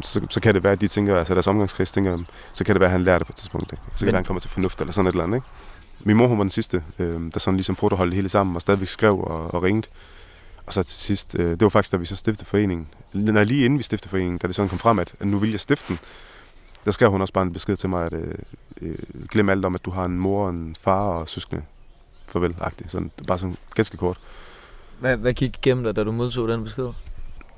så, 0.02 0.26
så 0.30 0.40
kan 0.40 0.54
det 0.54 0.64
være, 0.64 0.72
at 0.72 0.80
de 0.80 0.88
tænker, 0.88 1.18
altså 1.18 1.34
deres 1.34 1.46
omgangskreds 1.46 1.92
tænker, 1.92 2.18
så 2.52 2.64
kan 2.64 2.74
det 2.74 2.80
være, 2.80 2.88
at 2.88 2.92
han 2.92 3.04
lærer 3.04 3.18
det 3.18 3.26
på 3.26 3.30
et 3.30 3.36
tidspunkt. 3.36 3.72
Ikke? 3.72 3.82
Så 3.84 3.98
kan 3.98 4.06
det 4.06 4.06
være, 4.06 4.08
at 4.08 4.14
han 4.14 4.24
kommer 4.24 4.40
til 4.40 4.50
fornuft 4.50 4.80
eller 4.80 4.92
sådan 4.92 5.06
et 5.06 5.12
eller 5.12 5.24
andet. 5.24 5.36
Ikke? 5.36 5.46
Min 6.04 6.16
mor, 6.16 6.26
hun 6.26 6.38
var 6.38 6.44
den 6.44 6.50
sidste, 6.50 6.82
øh, 6.98 7.20
der 7.32 7.38
sådan 7.38 7.56
ligesom 7.56 7.74
prøvede 7.74 7.94
at 7.94 7.98
holde 7.98 8.10
det 8.10 8.16
hele 8.16 8.28
sammen, 8.28 8.56
og 8.56 8.62
stadigvæk 8.62 8.88
skrev 8.88 9.20
og, 9.20 9.54
og 9.54 9.62
ringte. 9.62 9.88
Og 10.66 10.72
så 10.72 10.82
til 10.82 10.96
sidst, 10.96 11.36
øh, 11.38 11.50
det 11.50 11.62
var 11.62 11.68
faktisk, 11.68 11.92
da 11.92 11.96
vi 11.96 12.04
så 12.04 12.16
stiftede 12.16 12.48
foreningen. 12.48 12.88
Nej, 13.12 13.44
lige 13.44 13.64
inden 13.64 13.78
vi 13.78 13.82
stiftede 13.82 14.10
foreningen, 14.10 14.38
da 14.38 14.46
det 14.46 14.54
sådan 14.54 14.68
kom 14.68 14.78
frem, 14.78 14.98
at, 14.98 15.14
at 15.20 15.26
nu 15.26 15.38
vil 15.38 15.50
jeg 15.50 15.60
stifte 15.60 15.88
den, 15.88 15.98
der 16.84 16.90
skrev 16.90 17.10
hun 17.10 17.20
også 17.20 17.32
bare 17.32 17.44
en 17.44 17.52
besked 17.52 17.76
til 17.76 17.88
mig, 17.88 18.04
at 18.04 18.12
øh, 18.12 18.34
øh, 18.82 18.98
glem 19.30 19.48
alt 19.48 19.64
om, 19.64 19.74
at 19.74 19.84
du 19.84 19.90
har 19.90 20.04
en 20.04 20.18
mor, 20.18 20.48
en 20.48 20.76
far 20.80 21.00
og 21.00 21.28
søskende. 21.28 21.62
Farvel, 22.32 22.54
agtigt. 22.60 22.90
Sådan, 22.90 23.10
bare 23.26 23.38
sådan 23.38 23.56
ganske 23.74 23.96
kort. 23.96 24.18
Hvad, 25.00 25.16
hvad 25.16 25.34
gik 25.34 25.56
igennem 25.56 25.84
dig, 25.84 25.96
da 25.96 26.04
du 26.04 26.12
modtog 26.12 26.48
den 26.48 26.64
besked? 26.64 26.88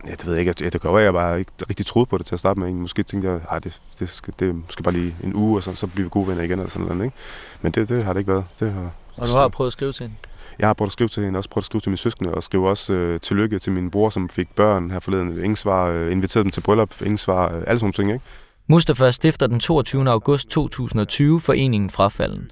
Ja, 0.06 0.10
det 0.10 0.26
ved 0.26 0.32
jeg 0.32 0.40
ikke. 0.40 0.52
Det 0.52 0.80
kan 0.80 0.90
være, 0.90 1.00
at 1.00 1.04
jeg 1.04 1.12
bare 1.12 1.38
ikke 1.38 1.52
rigtig 1.68 1.86
troede 1.86 2.06
på 2.06 2.18
det 2.18 2.26
til 2.26 2.34
at 2.34 2.38
starte 2.38 2.60
med. 2.60 2.72
Måske 2.72 3.02
tænkte 3.02 3.28
jeg, 3.30 3.40
at 3.50 3.64
det, 3.64 3.80
det, 3.98 4.08
skal, 4.08 4.34
det 4.38 4.56
skal 4.68 4.82
bare 4.82 4.94
lige 4.94 5.16
en 5.24 5.34
uge, 5.34 5.58
og 5.58 5.62
så, 5.62 5.74
så 5.74 5.86
bliver 5.86 6.04
vi 6.04 6.10
gode 6.10 6.28
venner 6.28 6.42
igen. 6.42 6.58
Eller 6.58 6.70
sådan 6.70 6.88
noget, 6.88 7.04
ikke? 7.04 7.16
Men 7.62 7.72
det, 7.72 7.88
det 7.88 8.04
har 8.04 8.12
det 8.12 8.20
ikke 8.20 8.32
været. 8.32 8.44
Det 8.60 8.72
har, 8.72 8.90
og 9.16 9.26
du 9.26 9.32
har 9.32 9.48
prøvet 9.48 9.68
at 9.68 9.72
skrive 9.72 9.92
til 9.92 10.02
hende? 10.02 10.16
Jeg 10.58 10.68
har 10.68 10.74
prøvet 10.74 10.88
at 10.88 10.92
skrive 10.92 11.08
til 11.08 11.24
hende, 11.24 11.38
også 11.38 11.50
prøvet 11.50 11.62
at 11.62 11.66
skrive 11.66 11.80
til 11.80 11.90
mine 11.90 11.98
søskende, 11.98 12.34
og 12.34 12.42
skrive 12.42 12.68
også 12.68 12.92
øh, 12.92 13.20
tillykke 13.20 13.58
til 13.58 13.72
min 13.72 13.90
bror, 13.90 14.10
som 14.10 14.28
fik 14.28 14.48
børn 14.54 14.90
her 14.90 15.00
forleden. 15.00 15.28
Ingen 15.38 15.56
svar, 15.56 15.86
øh, 15.86 16.12
inviterede 16.12 16.44
dem 16.44 16.50
til 16.50 16.60
bryllup, 16.60 17.02
ingen 17.02 17.18
svar, 17.18 17.54
øh, 17.54 17.62
alle 17.66 17.78
sådan 17.78 17.92
ting, 17.92 18.12
ikke? 18.12 18.24
Mustafa 18.66 19.10
stifter 19.10 19.46
den 19.46 19.60
22. 19.60 20.10
august 20.10 20.48
2020 20.48 21.40
foreningen 21.40 21.90
Frafalden. 21.90 22.50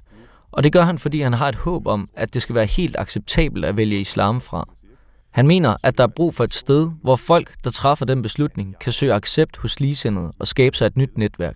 Og 0.51 0.63
det 0.63 0.73
gør 0.73 0.81
han, 0.81 0.97
fordi 0.97 1.21
han 1.21 1.33
har 1.33 1.49
et 1.49 1.55
håb 1.55 1.87
om, 1.87 2.09
at 2.13 2.33
det 2.33 2.41
skal 2.41 2.55
være 2.55 2.65
helt 2.65 2.95
acceptabelt 2.99 3.65
at 3.65 3.77
vælge 3.77 3.99
islam 3.99 4.41
fra. 4.41 4.69
Han 5.37 5.47
mener, 5.47 5.75
at 5.83 5.97
der 5.97 6.03
er 6.03 6.07
brug 6.15 6.35
for 6.35 6.43
et 6.43 6.53
sted, 6.53 6.89
hvor 7.03 7.15
folk, 7.15 7.53
der 7.63 7.69
træffer 7.69 8.05
den 8.05 8.21
beslutning, 8.21 8.75
kan 8.81 8.93
søge 8.93 9.13
accept 9.13 9.57
hos 9.57 9.79
ligesindede 9.79 10.33
og 10.39 10.47
skabe 10.47 10.77
sig 10.77 10.85
et 10.85 10.97
nyt 10.97 11.17
netværk. 11.17 11.55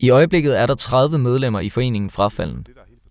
I 0.00 0.10
øjeblikket 0.10 0.60
er 0.60 0.66
der 0.66 0.74
30 0.74 1.18
medlemmer 1.18 1.60
i 1.60 1.68
foreningen 1.68 2.10
Frafalden. 2.10 2.66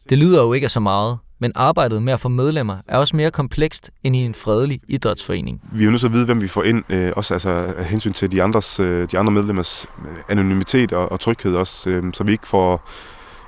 Det 0.09 0.17
lyder 0.17 0.41
jo 0.41 0.53
ikke 0.53 0.65
af 0.65 0.71
så 0.71 0.79
meget, 0.79 1.17
men 1.39 1.51
arbejdet 1.55 2.03
med 2.03 2.13
at 2.13 2.19
få 2.19 2.29
medlemmer 2.29 2.77
er 2.87 2.97
også 2.97 3.15
mere 3.15 3.31
komplekst 3.31 3.91
end 4.03 4.15
i 4.15 4.19
en 4.19 4.33
fredelig 4.33 4.79
idrætsforening. 4.89 5.61
Vi 5.73 5.81
er 5.81 5.85
jo 5.85 5.91
nødt 5.91 5.99
til 5.99 6.07
at 6.07 6.13
vide, 6.13 6.25
hvem 6.25 6.41
vi 6.41 6.47
får 6.47 6.63
ind, 6.63 6.83
øh, 6.89 7.11
også 7.15 7.33
altså, 7.33 7.49
af 7.77 7.85
hensyn 7.85 8.13
til 8.13 8.31
de, 8.31 8.43
andres, 8.43 8.79
øh, 8.79 9.07
de 9.11 9.19
andre 9.19 9.33
medlemmers 9.33 9.85
øh, 10.07 10.17
anonymitet 10.29 10.93
og, 10.93 11.11
og 11.11 11.19
tryghed 11.19 11.55
også, 11.55 11.89
øh, 11.89 12.03
så 12.13 12.23
vi 12.23 12.31
ikke 12.31 12.47
får 12.47 12.89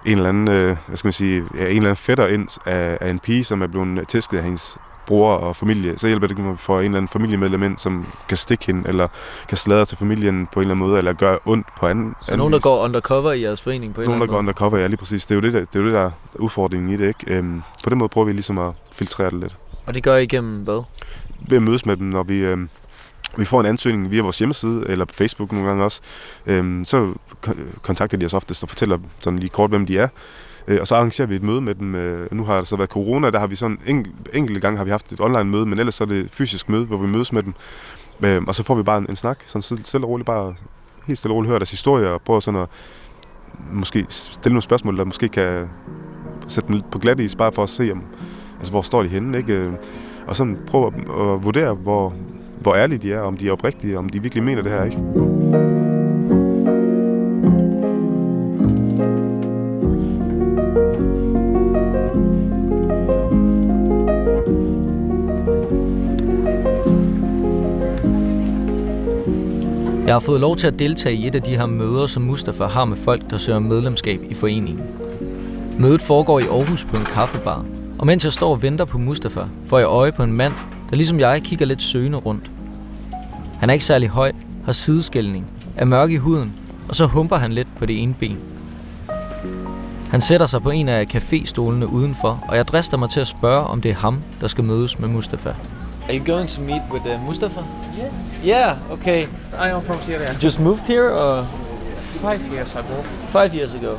en 0.06 0.18
eller 0.18 0.30
anden, 0.30 0.52
øh, 0.52 0.78
hvad 0.88 0.98
skal 0.98 1.08
man 1.08 1.14
sige, 1.14 1.44
ja, 1.56 1.60
en 1.60 1.68
eller 1.68 1.82
anden 1.82 1.96
fætter 1.96 2.28
ind 2.28 2.48
af, 2.66 2.98
af 3.02 3.10
en 3.10 3.20
pige, 3.20 3.44
som 3.44 3.62
er 3.62 3.68
blevet 3.68 4.08
tæsket 4.08 4.38
af 4.38 4.44
hendes 4.44 4.78
bror 5.08 5.34
og 5.34 5.56
familie, 5.56 5.98
så 5.98 6.08
hjælper 6.08 6.28
det, 6.28 6.38
at 6.40 6.60
får 6.60 6.80
en 6.80 6.86
eller 6.86 6.98
anden 6.98 7.08
familiemedlem 7.08 7.64
ind, 7.64 7.78
som 7.78 8.06
kan 8.28 8.38
stikke 8.38 8.66
hende, 8.66 8.90
eller 8.90 9.08
kan 9.48 9.58
sladre 9.58 9.86
til 9.86 9.98
familien 9.98 10.48
på 10.54 10.60
en 10.60 10.62
eller 10.64 10.76
anden 10.76 10.88
måde, 10.88 10.98
eller 10.98 11.14
gøre 11.14 11.40
ondt 11.46 11.68
på 11.80 11.88
anden 11.88 12.16
Så 12.22 12.36
nogen, 12.36 12.54
der 12.54 12.60
går 12.60 12.84
undercover 12.84 13.32
i 13.32 13.42
jeres 13.42 13.62
forening 13.62 13.94
på 13.94 14.02
en 14.02 14.08
Nogen, 14.08 14.22
der 14.22 14.28
går 14.28 14.38
undercover, 14.38 14.78
ja, 14.78 14.88
lige 14.88 14.98
præcis. 14.98 15.28
Det 15.28 15.32
er 15.32 15.36
jo 15.36 15.42
det, 15.42 15.54
der, 15.54 15.60
det 15.60 15.76
er, 15.76 15.80
jo 15.80 15.86
det, 15.86 15.94
der 15.94 16.02
er 16.02 16.12
udfordringen 16.36 16.90
i 16.90 16.98
det, 16.98 17.08
ikke? 17.08 17.38
Øhm, 17.38 17.62
på 17.84 17.90
den 17.90 17.98
måde 17.98 18.10
prøver 18.10 18.26
vi 18.26 18.32
ligesom 18.32 18.58
at 18.58 18.74
filtrere 18.92 19.30
det 19.30 19.40
lidt. 19.40 19.58
Og 19.86 19.94
det 19.94 20.04
gør 20.04 20.16
I 20.16 20.24
igennem 20.24 20.64
hvad? 20.64 20.84
Ved 21.50 21.58
at 21.58 21.64
mødes 21.64 21.86
med 21.86 21.98
dem, 21.98 22.06
når 22.08 22.24
vi, 22.24 22.40
øhm, 22.40 22.70
vi 23.38 23.46
får 23.46 23.60
en 23.60 23.66
ansøgning 23.66 24.12
via 24.12 24.22
vores 24.22 24.38
hjemmeside, 24.38 24.86
eller 24.88 25.06
på 25.06 25.14
Facebook 25.14 25.52
nogle 25.52 25.68
gange 25.68 25.84
også, 25.84 26.02
øhm, 26.46 26.86
så 26.86 27.14
kontakter 27.82 28.18
de 28.18 28.26
os 28.26 28.34
oftest 28.34 28.64
og 28.64 28.70
fortæller 28.70 28.98
sådan 29.20 29.40
lige 29.40 29.50
kort, 29.50 29.70
hvem 29.70 29.86
de 29.86 29.98
er. 29.98 30.08
Øh, 30.68 30.78
og 30.82 30.88
så 30.88 30.96
arrangerer 30.96 31.28
vi 31.28 31.36
et 31.36 31.44
møde 31.44 31.62
med 31.62 31.76
dem. 31.76 31.96
Øh, 31.96 32.34
nu 32.34 32.44
har 32.44 32.56
der 32.56 32.64
så 32.64 32.76
været 32.76 32.90
corona, 32.90 33.30
der 33.30 33.40
har 33.40 33.48
vi 33.48 33.56
sådan 33.56 33.80
enkelt, 33.86 34.16
enkelte 34.34 34.62
gange 34.62 34.78
har 34.78 34.86
vi 34.86 34.92
haft 34.92 35.12
et 35.12 35.22
online 35.22 35.44
møde, 35.44 35.66
men 35.66 35.80
ellers 35.80 35.96
så 35.96 36.04
er 36.04 36.08
det 36.08 36.20
et 36.20 36.32
fysisk 36.32 36.70
møde, 36.70 36.86
hvor 36.86 36.98
vi 36.98 37.08
mødes 37.08 37.34
med 37.34 37.44
dem. 37.44 37.54
Øh, 38.24 38.42
og 38.48 38.56
så 38.56 38.64
får 38.64 38.76
vi 38.76 38.84
bare 38.84 38.98
en, 38.98 39.06
en 39.10 39.16
snak, 39.16 39.44
sådan 39.48 39.84
stille 39.84 40.06
og 40.06 40.10
roligt, 40.10 40.26
bare 40.26 40.54
helt 41.08 41.20
stille 41.20 41.34
og 41.34 41.36
roligt 41.36 41.50
høre 41.50 41.60
deres 41.60 41.72
historie, 41.72 42.10
og 42.10 42.22
prøve 42.22 42.42
sådan 42.42 42.62
at 42.62 42.68
måske 43.72 44.06
stille 44.10 44.54
nogle 44.54 44.62
spørgsmål, 44.62 44.98
der 44.98 45.04
måske 45.04 45.30
kan 45.30 45.70
sætte 46.48 46.68
dem 46.68 46.76
lidt 46.76 46.90
på 46.92 47.00
glat 47.00 47.20
is, 47.20 47.36
bare 47.36 47.52
for 47.52 47.64
at 47.64 47.70
se, 47.70 47.92
om, 47.92 48.04
altså, 48.58 48.72
hvor 48.72 48.82
står 48.82 49.04
de 49.04 49.10
henne, 49.10 49.38
ikke? 49.38 49.54
Øh, 49.54 49.74
og 50.28 50.36
så 50.36 50.56
prøve 50.68 50.88
at, 50.88 50.94
at 50.94 51.44
vurdere, 51.44 51.74
hvor, 51.74 52.14
hvor 52.62 52.76
ærlige 52.76 53.00
de 53.00 53.14
er, 53.14 53.22
om 53.22 53.38
de 53.38 53.48
er 53.48 53.52
oprigtige, 53.52 53.98
om 53.98 54.10
de 54.10 54.22
virkelig 54.22 54.44
mener 54.44 54.62
det 54.62 54.72
her, 54.72 54.84
ikke? 54.84 55.87
Jeg 70.08 70.16
har 70.16 70.20
fået 70.20 70.42
lov 70.42 70.56
til 70.56 70.68
at 70.68 70.80
deltage 70.80 71.16
i 71.16 71.28
et 71.28 71.36
af 71.36 71.42
de 71.42 71.58
her 71.58 71.66
møder, 71.66 72.08
som 72.08 72.24
Mustafa 72.24 72.66
har 72.66 72.86
med 72.86 72.98
folk, 72.98 73.30
der 73.30 73.38
søger 73.38 73.60
medlemskab 73.60 74.20
i 74.30 74.34
foreningen. 74.34 74.84
Mødet 75.80 76.02
foregår 76.02 76.40
i 76.40 76.44
Aarhus 76.44 76.86
på 76.86 76.98
en 76.98 77.06
kaffebar, 77.06 77.66
Og 78.00 78.08
mens 78.08 78.24
jeg 78.24 78.34
står 78.34 78.52
og 78.52 78.62
venter 78.62 78.86
på 78.86 78.98
Mustafa, 78.98 79.42
får 79.66 79.80
jeg 79.80 79.88
øje 79.88 80.12
på 80.12 80.24
en 80.24 80.34
mand, 80.34 80.54
der 80.90 80.96
ligesom 80.96 81.20
jeg 81.20 81.42
kigger 81.44 81.66
lidt 81.66 81.84
søgende 81.84 82.18
rundt. 82.18 82.52
Han 83.60 83.70
er 83.70 83.74
ikke 83.74 83.86
særlig 83.86 84.10
høj, 84.10 84.32
har 84.66 84.72
sideskældning, 84.72 85.46
er 85.78 85.86
mørk 85.86 86.12
i 86.12 86.18
huden, 86.18 86.54
og 86.90 86.96
så 86.96 87.06
humper 87.06 87.36
han 87.36 87.54
lidt 87.54 87.68
på 87.80 87.86
det 87.86 88.02
ene 88.04 88.14
ben. 88.14 88.38
Han 90.10 90.22
sætter 90.22 90.46
sig 90.46 90.62
på 90.62 90.70
en 90.70 90.90
af 90.90 91.16
caféstolene 91.16 91.86
udenfor, 91.86 92.44
og 92.50 92.58
jeg 92.58 92.68
drister 92.68 92.98
mig 92.98 93.10
til 93.10 93.20
at 93.20 93.28
spørge, 93.28 93.68
om 93.68 93.82
det 93.82 93.92
er 93.92 93.96
ham, 93.96 94.20
der 94.42 94.48
skal 94.48 94.64
mødes 94.64 95.00
med 95.00 95.08
Mustafa. 95.08 95.54
Are 96.08 96.14
you 96.14 96.20
going 96.24 96.48
to 96.48 96.62
meet 96.62 96.82
with 96.92 97.06
uh, 97.06 97.18
Mustafa? 97.28 97.64
Yes. 97.98 98.14
Yeah, 98.46 98.78
okay. 98.92 99.28
I 99.54 99.70
am 99.70 99.82
from 99.82 100.02
Syria. 100.04 100.36
Just 100.40 100.60
moved 100.60 100.88
here 100.88 101.10
or 101.10 101.46
Five 102.22 102.42
years 102.54 102.76
ago. 102.76 103.02
five 103.30 103.54
years 103.56 103.74
ago? 103.76 103.98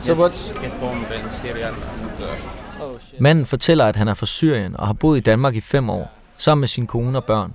So 0.00 0.12
Yes, 0.12 0.18
what's... 0.20 0.52
get 0.52 0.80
bombed 0.80 1.12
in 1.12 1.30
Syria 1.30 1.68
and 1.68 1.76
uh, 2.22 2.82
Oh 2.84 2.98
shit. 3.10 3.20
Manden 3.20 3.46
fortæller, 3.46 3.84
at 3.86 3.96
han 3.96 4.08
er 4.08 4.14
fra 4.14 4.26
Syrien 4.26 4.76
og 4.76 4.86
har 4.86 4.92
boet 4.94 5.16
i 5.16 5.20
Danmark 5.20 5.54
i 5.54 5.60
fem 5.60 5.90
år, 5.90 6.12
sammen 6.36 6.60
med 6.60 6.68
sin 6.68 6.86
kone 6.86 7.18
og 7.18 7.24
børn. 7.24 7.54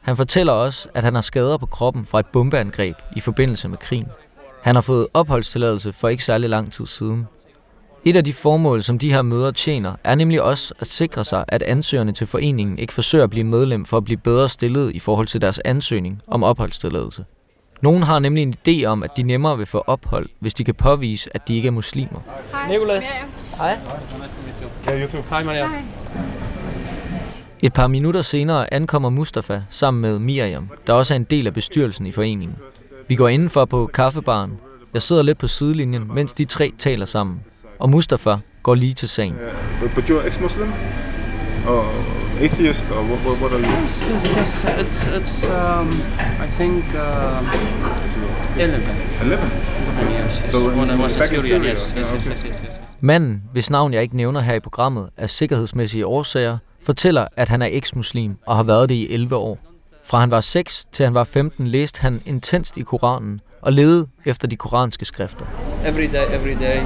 Han 0.00 0.16
fortæller 0.16 0.52
også, 0.52 0.88
at 0.94 1.04
han 1.04 1.14
har 1.14 1.22
skader 1.22 1.56
på 1.56 1.66
kroppen 1.66 2.06
fra 2.06 2.20
et 2.20 2.26
bombeangreb 2.26 2.96
i 3.16 3.20
forbindelse 3.20 3.68
med 3.68 3.78
krigen. 3.78 4.08
Han 4.62 4.74
har 4.74 4.82
fået 4.82 5.06
opholdstilladelse 5.14 5.92
for 5.92 6.08
ikke 6.08 6.24
særlig 6.24 6.50
lang 6.50 6.72
tid 6.72 6.86
siden. 6.86 7.28
Et 8.04 8.16
af 8.16 8.24
de 8.24 8.32
formål, 8.32 8.82
som 8.82 8.98
de 8.98 9.12
her 9.12 9.22
møder 9.22 9.50
tjener, 9.50 9.94
er 10.04 10.14
nemlig 10.14 10.42
også 10.42 10.74
at 10.78 10.86
sikre 10.86 11.24
sig, 11.24 11.44
at 11.48 11.62
ansøgerne 11.62 12.12
til 12.12 12.26
foreningen 12.26 12.78
ikke 12.78 12.92
forsøger 12.92 13.24
at 13.24 13.30
blive 13.30 13.44
medlem 13.44 13.84
for 13.84 13.96
at 13.96 14.04
blive 14.04 14.16
bedre 14.16 14.48
stillet 14.48 14.94
i 14.94 14.98
forhold 14.98 15.26
til 15.26 15.40
deres 15.40 15.60
ansøgning 15.64 16.22
om 16.26 16.42
opholdstilladelse. 16.42 17.24
Nogen 17.82 18.02
har 18.02 18.18
nemlig 18.18 18.42
en 18.42 18.54
idé 18.68 18.84
om, 18.84 19.02
at 19.02 19.10
de 19.16 19.22
nemmere 19.22 19.56
vil 19.58 19.66
få 19.66 19.78
ophold, 19.86 20.28
hvis 20.38 20.54
de 20.54 20.64
kan 20.64 20.74
påvise, 20.74 21.30
at 21.34 21.48
de 21.48 21.56
ikke 21.56 21.66
er 21.66 21.72
muslimer. 21.72 22.20
Nicholas. 22.68 23.04
Hej. 23.56 23.78
Ja, 24.86 25.00
YouTube. 25.00 25.36
Hi, 25.36 25.44
Maria. 25.44 25.68
Et 27.62 27.72
par 27.72 27.86
minutter 27.86 28.22
senere 28.22 28.74
ankommer 28.74 29.10
Mustafa 29.10 29.62
sammen 29.68 30.00
med 30.00 30.18
Miriam, 30.18 30.70
der 30.86 30.92
også 30.92 31.14
er 31.14 31.16
en 31.16 31.24
del 31.24 31.46
af 31.46 31.54
bestyrelsen 31.54 32.06
i 32.06 32.12
foreningen. 32.12 32.56
Vi 33.08 33.14
går 33.14 33.28
indenfor 33.28 33.64
på 33.64 33.86
kaffebaren. 33.86 34.52
Jeg 34.94 35.02
sidder 35.02 35.22
lidt 35.22 35.38
på 35.38 35.48
sidelinjen, 35.48 36.14
mens 36.14 36.34
de 36.34 36.44
tre 36.44 36.72
taler 36.78 37.06
sammen. 37.06 37.40
Og 37.80 37.90
Mustafa 37.90 38.36
går 38.62 38.74
lige 38.74 38.94
til 38.94 39.08
sagen. 39.08 39.34
But, 39.80 39.90
but 39.94 40.04
you're 40.04 40.26
ex-Muslim? 40.26 40.68
Or 41.68 41.84
atheist? 42.40 42.90
Or 42.90 43.02
what, 43.10 43.20
what, 43.26 43.36
what 43.42 43.52
are 43.52 43.60
you? 43.60 43.72
Yes, 43.82 44.04
yes, 44.10 44.24
yes. 44.36 44.64
It's 44.82 45.06
it's 45.18 45.44
um, 45.44 45.88
I 46.46 46.48
think 46.58 46.84
uh, 46.94 48.62
eleven. 48.64 48.88
11? 49.22 49.44
Yes, 50.00 50.42
yes. 50.42 50.50
So 50.52 50.58
when 50.58 50.78
when 50.78 50.90
I 50.90 51.02
was 51.02 51.16
in 51.16 51.24
Syria, 51.24 51.42
Syria, 51.42 51.72
yes, 51.72 51.92
yes, 51.96 52.26
yes, 52.26 52.26
yes, 52.26 52.56
yes. 52.64 52.74
Manden, 53.00 53.42
hvis 53.52 53.70
navn 53.70 53.92
jeg 53.92 54.02
ikke 54.02 54.16
nævner 54.16 54.40
her 54.40 54.54
i 54.54 54.60
programmet, 54.60 55.08
af 55.16 55.30
sikkerhedsmæssige 55.30 56.06
årsager, 56.06 56.58
fortæller, 56.82 57.26
at 57.36 57.48
han 57.48 57.62
er 57.62 57.68
eks-muslim 57.70 58.36
og 58.46 58.56
har 58.56 58.62
været 58.62 58.88
det 58.88 58.94
i 58.94 59.12
11 59.14 59.36
år. 59.36 59.58
Fra 60.04 60.20
han 60.20 60.30
var 60.30 60.40
6 60.40 60.84
til 60.92 61.04
han 61.04 61.14
var 61.14 61.24
15 61.24 61.66
læste 61.66 62.00
han 62.00 62.22
intenst 62.26 62.76
i 62.76 62.82
Koranen 62.82 63.40
og 63.62 63.72
levede 63.72 64.06
efter 64.24 64.48
de 64.48 64.56
koranske 64.56 65.04
skrifter. 65.04 65.44
Every 65.86 66.02
day, 66.12 66.26
every 66.34 66.60
day, 66.60 66.80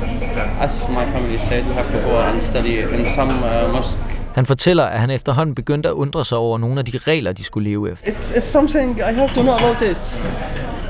as 0.60 0.88
my 0.88 0.94
family 0.94 1.38
said, 1.38 1.64
we 1.64 1.74
have 1.74 2.02
to 2.02 2.08
go 2.10 2.16
and 2.16 2.42
study 2.42 2.98
in 2.98 3.08
some 3.08 3.32
uh, 3.32 3.74
mosque. 3.74 4.02
Han 4.34 4.46
fortæller, 4.46 4.84
at 4.84 5.00
han 5.00 5.10
efterhånden 5.10 5.54
begyndte 5.54 5.88
at 5.88 5.92
undre 5.92 6.24
sig 6.24 6.38
over 6.38 6.58
nogle 6.58 6.78
af 6.78 6.84
de 6.84 6.98
regler, 6.98 7.32
de 7.32 7.44
skulle 7.44 7.70
leve 7.70 7.92
efter. 7.92 8.12
It's, 8.12 8.36
it's 8.36 8.44
something 8.44 8.98
I 8.98 9.02
have 9.02 9.28
to 9.28 9.42
know 9.42 9.54
about 9.54 9.82
it. 9.82 10.18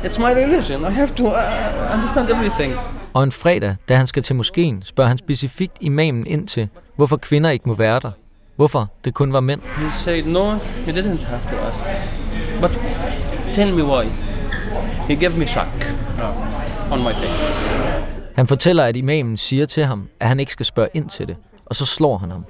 It's 0.05 0.19
my 0.19 0.33
religion. 0.43 0.81
I 0.81 0.95
have 0.95 1.09
to 1.09 1.25
uh, 1.25 1.95
understand 1.95 2.31
everything. 2.31 2.75
Og 3.13 3.23
en 3.23 3.33
fredag, 3.33 3.77
da 3.89 3.97
han 3.97 4.07
skal 4.07 4.23
til 4.23 4.37
moskeen, 4.37 4.83
spørger 4.83 5.09
han 5.09 5.19
specifikt 5.19 5.77
imamen 5.81 6.27
ind 6.27 6.49
til, 6.49 6.69
hvorfor 6.97 7.17
kvinder 7.17 7.51
ikke 7.51 7.69
må 7.69 7.75
være 7.75 8.01
der. 8.01 8.11
Hvorfor 8.57 8.91
det 9.05 9.15
kun 9.15 9.33
var 9.33 9.41
mænd. 9.41 9.61
He 9.77 9.91
said, 9.91 10.25
no, 10.25 10.51
you 10.87 10.93
didn't 10.97 11.25
have 11.25 11.41
to 11.51 11.57
ask. 11.57 11.85
But 12.61 12.81
tell 13.55 13.75
me 13.75 13.85
why. 13.85 14.05
He 15.09 15.17
gave 15.17 15.37
me 15.37 15.47
shock 15.47 15.69
on 16.93 16.99
my 16.99 17.13
face. 17.13 17.69
Han 18.35 18.47
fortæller, 18.47 18.85
at 18.85 18.97
imamen 18.97 19.37
siger 19.37 19.67
til 19.67 19.85
ham, 19.85 20.09
at 20.21 20.29
han 20.29 20.41
ikke 20.41 20.53
skal 20.53 20.67
spørge 20.67 20.89
ind 20.95 21.09
til 21.09 21.29
det, 21.29 21.37
og 21.67 21.75
så 21.75 21.87
slår 21.87 22.19
han 22.19 22.31
ham. 22.31 22.45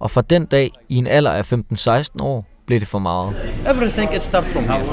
Og 0.00 0.10
fra 0.10 0.20
den 0.20 0.46
dag, 0.46 0.70
i 0.88 0.96
en 0.96 1.06
alder 1.06 1.30
af 1.30 1.52
15-16 1.52 2.22
år, 2.22 2.46
blev 2.66 2.80
det 2.80 2.88
for 2.88 2.98
meget. 2.98 3.36
Everything 3.70 4.14
it 4.16 4.22
starts 4.22 4.52
from 4.52 4.64
here. 4.64 4.84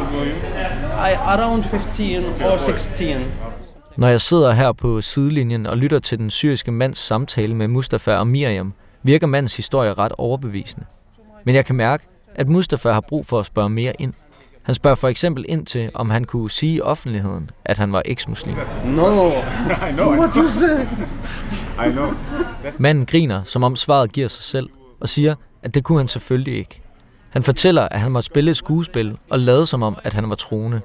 I 1.11 1.13
around 1.17 1.63
15 1.63 2.25
or 2.25 2.57
16. 2.57 3.25
Når 3.97 4.07
jeg 4.07 4.21
sidder 4.21 4.51
her 4.51 4.71
på 4.71 5.01
sidelinjen 5.01 5.65
og 5.65 5.77
lytter 5.77 5.99
til 5.99 6.17
den 6.17 6.29
syriske 6.29 6.71
mands 6.71 6.97
samtale 6.97 7.55
med 7.55 7.67
Mustafa 7.67 8.15
og 8.15 8.27
Miriam, 8.27 8.73
virker 9.03 9.27
mandens 9.27 9.57
historie 9.57 9.93
ret 9.93 10.11
overbevisende. 10.17 10.85
Men 11.45 11.55
jeg 11.55 11.65
kan 11.65 11.75
mærke, 11.75 12.07
at 12.35 12.49
Mustafa 12.49 12.91
har 12.91 13.01
brug 13.01 13.25
for 13.25 13.39
at 13.39 13.45
spørge 13.45 13.69
mere 13.69 13.93
ind. 13.99 14.13
Han 14.63 14.75
spørger 14.75 14.95
for 14.95 15.07
eksempel 15.07 15.45
ind 15.47 15.65
til, 15.65 15.91
om 15.93 16.09
han 16.09 16.23
kunne 16.23 16.49
sige 16.51 16.73
i 16.75 16.81
offentligheden, 16.81 17.49
at 17.65 17.77
han 17.77 17.91
var 17.91 18.01
eksmuslim. 18.05 18.55
No. 18.85 19.29
I 19.89 19.91
know, 19.93 20.11
What 20.19 20.35
you 20.35 20.49
say? 20.49 20.81
I 21.87 21.91
know. 21.91 22.11
Manden 22.79 23.05
griner, 23.05 23.43
som 23.43 23.63
om 23.63 23.75
svaret 23.75 24.11
giver 24.11 24.27
sig 24.27 24.43
selv, 24.43 24.69
og 24.99 25.09
siger, 25.09 25.35
at 25.63 25.73
det 25.73 25.83
kunne 25.83 25.97
han 25.97 26.07
selvfølgelig 26.07 26.57
ikke. 26.57 26.81
Han 27.29 27.43
fortæller, 27.43 27.87
at 27.91 27.99
han 27.99 28.11
måtte 28.11 28.25
spille 28.27 28.51
et 28.51 28.57
skuespil 28.57 29.17
og 29.29 29.39
lade 29.39 29.65
som 29.65 29.83
om, 29.83 29.97
at 30.03 30.13
han 30.13 30.29
var 30.29 30.35
troende. 30.35 30.81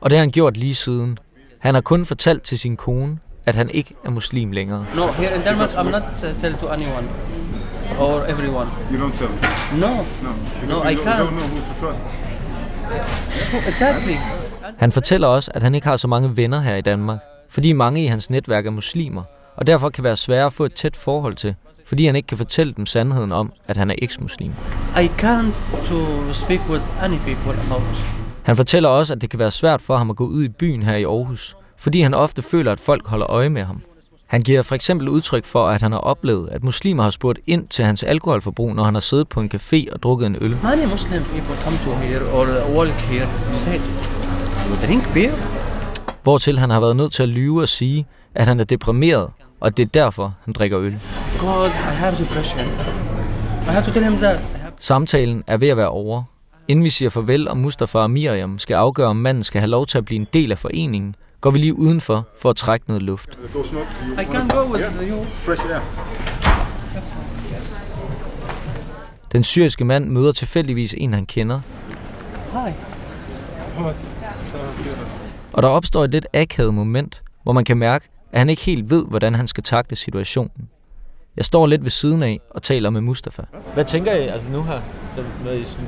Og 0.00 0.10
det 0.10 0.18
har 0.18 0.22
han 0.22 0.30
gjort 0.30 0.56
lige 0.56 0.74
siden. 0.74 1.18
Han 1.58 1.74
har 1.74 1.80
kun 1.80 2.06
fortalt 2.06 2.42
til 2.42 2.58
sin 2.58 2.76
kone, 2.76 3.18
at 3.46 3.54
han 3.54 3.70
ikke 3.70 3.94
er 4.04 4.10
muslim 4.10 4.52
længere. 4.52 4.86
No, 4.96 5.06
here 5.06 5.36
in 5.36 5.42
Denmark, 5.42 5.70
I'm 5.70 5.90
not 5.90 6.02
uh, 6.02 6.40
tell 6.40 6.54
to 6.54 6.68
anyone 6.68 7.08
or 7.98 8.24
everyone. 8.28 8.68
You 8.92 9.08
don't 9.08 9.16
tell. 9.18 9.30
No. 9.80 9.88
No. 9.88 10.30
No, 10.68 10.74
you 10.74 10.90
I 10.90 10.94
can't. 10.94 11.04
don't 11.04 11.30
know 11.30 11.46
who 11.46 11.60
to 11.74 11.80
trust. 11.80 12.02
Han 14.78 14.92
fortæller 14.92 15.28
også, 15.28 15.50
at 15.54 15.62
han 15.62 15.74
ikke 15.74 15.86
har 15.86 15.96
så 15.96 16.08
mange 16.08 16.36
venner 16.36 16.60
her 16.60 16.76
i 16.76 16.80
Danmark, 16.80 17.18
fordi 17.48 17.72
mange 17.72 18.04
i 18.04 18.06
hans 18.06 18.30
netværk 18.30 18.66
er 18.66 18.70
muslimer, 18.70 19.22
og 19.56 19.66
derfor 19.66 19.88
kan 19.90 20.04
være 20.04 20.16
svære 20.16 20.46
at 20.46 20.52
få 20.52 20.64
et 20.64 20.74
tæt 20.74 20.96
forhold 20.96 21.34
til, 21.34 21.54
fordi 21.86 22.06
han 22.06 22.16
ikke 22.16 22.26
kan 22.26 22.38
fortælle 22.38 22.72
dem 22.76 22.86
sandheden 22.86 23.32
om, 23.32 23.52
at 23.68 23.76
han 23.76 23.90
er 23.90 23.94
eks-muslim. 23.98 24.52
I 24.96 25.06
can't 25.06 25.84
to 25.84 26.32
speak 26.32 26.60
with 26.70 27.04
any 27.04 27.18
people 27.18 27.60
about. 27.66 28.04
Han 28.42 28.56
fortæller 28.56 28.88
også, 28.88 29.14
at 29.14 29.20
det 29.20 29.30
kan 29.30 29.38
være 29.38 29.50
svært 29.50 29.80
for 29.80 29.96
ham 29.96 30.10
at 30.10 30.16
gå 30.16 30.24
ud 30.24 30.44
i 30.44 30.48
byen 30.48 30.82
her 30.82 30.96
i 30.96 31.04
Aarhus, 31.04 31.56
fordi 31.78 32.00
han 32.00 32.14
ofte 32.14 32.42
føler, 32.42 32.72
at 32.72 32.80
folk 32.80 33.06
holder 33.06 33.30
øje 33.30 33.48
med 33.48 33.64
ham. 33.64 33.82
Han 34.28 34.42
giver 34.42 34.62
for 34.62 34.74
eksempel 34.74 35.08
udtryk 35.08 35.44
for, 35.44 35.68
at 35.68 35.82
han 35.82 35.92
har 35.92 35.98
oplevet, 35.98 36.48
at 36.48 36.64
muslimer 36.64 37.02
har 37.02 37.10
spurgt 37.10 37.38
ind 37.46 37.68
til 37.68 37.84
hans 37.84 38.02
alkoholforbrug, 38.02 38.74
når 38.74 38.84
han 38.84 38.94
har 38.94 39.00
siddet 39.00 39.28
på 39.28 39.40
en 39.40 39.50
café 39.54 39.92
og 39.92 40.02
drukket 40.02 40.26
en 40.26 40.36
øl. 40.40 40.56
Many 40.62 40.90
Muslim 40.90 41.22
people 41.22 41.56
come 41.64 41.78
to 41.84 41.90
here 41.94 42.32
or 42.32 42.76
walk 42.78 42.94
here. 42.94 43.28
Say, 43.50 43.78
you 44.68 44.86
drink 44.86 45.12
beer? 45.14 45.32
Hvortil 46.22 46.58
han 46.58 46.70
har 46.70 46.80
været 46.80 46.96
nødt 46.96 47.12
til 47.12 47.22
at 47.22 47.28
lyve 47.28 47.62
og 47.62 47.68
sige, 47.68 48.06
at 48.34 48.46
han 48.46 48.60
er 48.60 48.64
deprimeret, 48.64 49.30
og 49.60 49.76
det 49.76 49.82
er 49.84 49.88
derfor, 49.88 50.34
han 50.44 50.54
drikker 50.54 50.80
øl. 50.80 50.98
Because 51.32 51.74
I 51.78 51.94
have 51.94 52.12
depression. 52.12 52.66
I 53.62 53.70
have 53.70 53.84
to 53.84 53.90
tell 53.90 54.04
him 54.04 54.16
that. 54.16 54.40
Samtalen 54.78 55.44
er 55.46 55.56
ved 55.56 55.68
at 55.68 55.76
være 55.76 55.88
over. 55.88 56.22
Inden 56.68 56.84
vi 56.84 56.90
siger 56.90 57.10
farvel, 57.10 57.48
og 57.48 57.56
Mustafa 57.56 57.98
og 57.98 58.10
Miriam 58.10 58.58
skal 58.58 58.74
afgøre, 58.74 59.06
om 59.06 59.16
manden 59.16 59.42
skal 59.42 59.60
have 59.60 59.70
lov 59.70 59.86
til 59.86 59.98
at 59.98 60.04
blive 60.04 60.20
en 60.20 60.26
del 60.32 60.52
af 60.52 60.58
foreningen, 60.58 61.14
går 61.40 61.50
vi 61.50 61.58
lige 61.58 61.78
udenfor 61.78 62.28
for 62.40 62.50
at 62.50 62.56
trække 62.56 62.84
noget 62.88 63.02
luft. 63.02 63.38
I 64.20 64.24
can 64.24 64.48
go 64.48 64.72
with 64.72 65.10
you. 65.10 65.24
fresh 65.24 65.62
air. 65.64 65.80
Den 69.32 69.44
syriske 69.44 69.84
mand 69.84 70.08
møder 70.08 70.32
tilfældigvis 70.32 70.94
en, 70.98 71.12
han 71.12 71.26
kender, 71.26 71.60
Hi. 72.52 72.72
og 75.52 75.62
der 75.62 75.68
opstår 75.68 76.04
et 76.04 76.10
lidt 76.10 76.26
akavet 76.34 76.74
moment, 76.74 77.22
hvor 77.42 77.52
man 77.52 77.64
kan 77.64 77.76
mærke, 77.76 78.08
at 78.32 78.38
han 78.38 78.50
ikke 78.50 78.62
helt 78.62 78.90
ved, 78.90 79.04
hvordan 79.08 79.34
han 79.34 79.46
skal 79.46 79.64
takle 79.64 79.96
situationen. 79.96 80.68
Jeg 81.36 81.44
står 81.44 81.66
lidt 81.66 81.82
ved 81.82 81.90
siden 81.90 82.22
af 82.22 82.40
og 82.50 82.62
taler 82.62 82.90
med 82.90 83.00
Mustafa. 83.00 83.42
Hvad 83.74 83.84
tænker 83.84 84.12
I 84.12 84.26
altså 84.28 84.48
nu 84.50 84.62
her? 84.62 84.80
Når 85.44 85.50
I 85.50 85.64
sådan... 85.64 85.86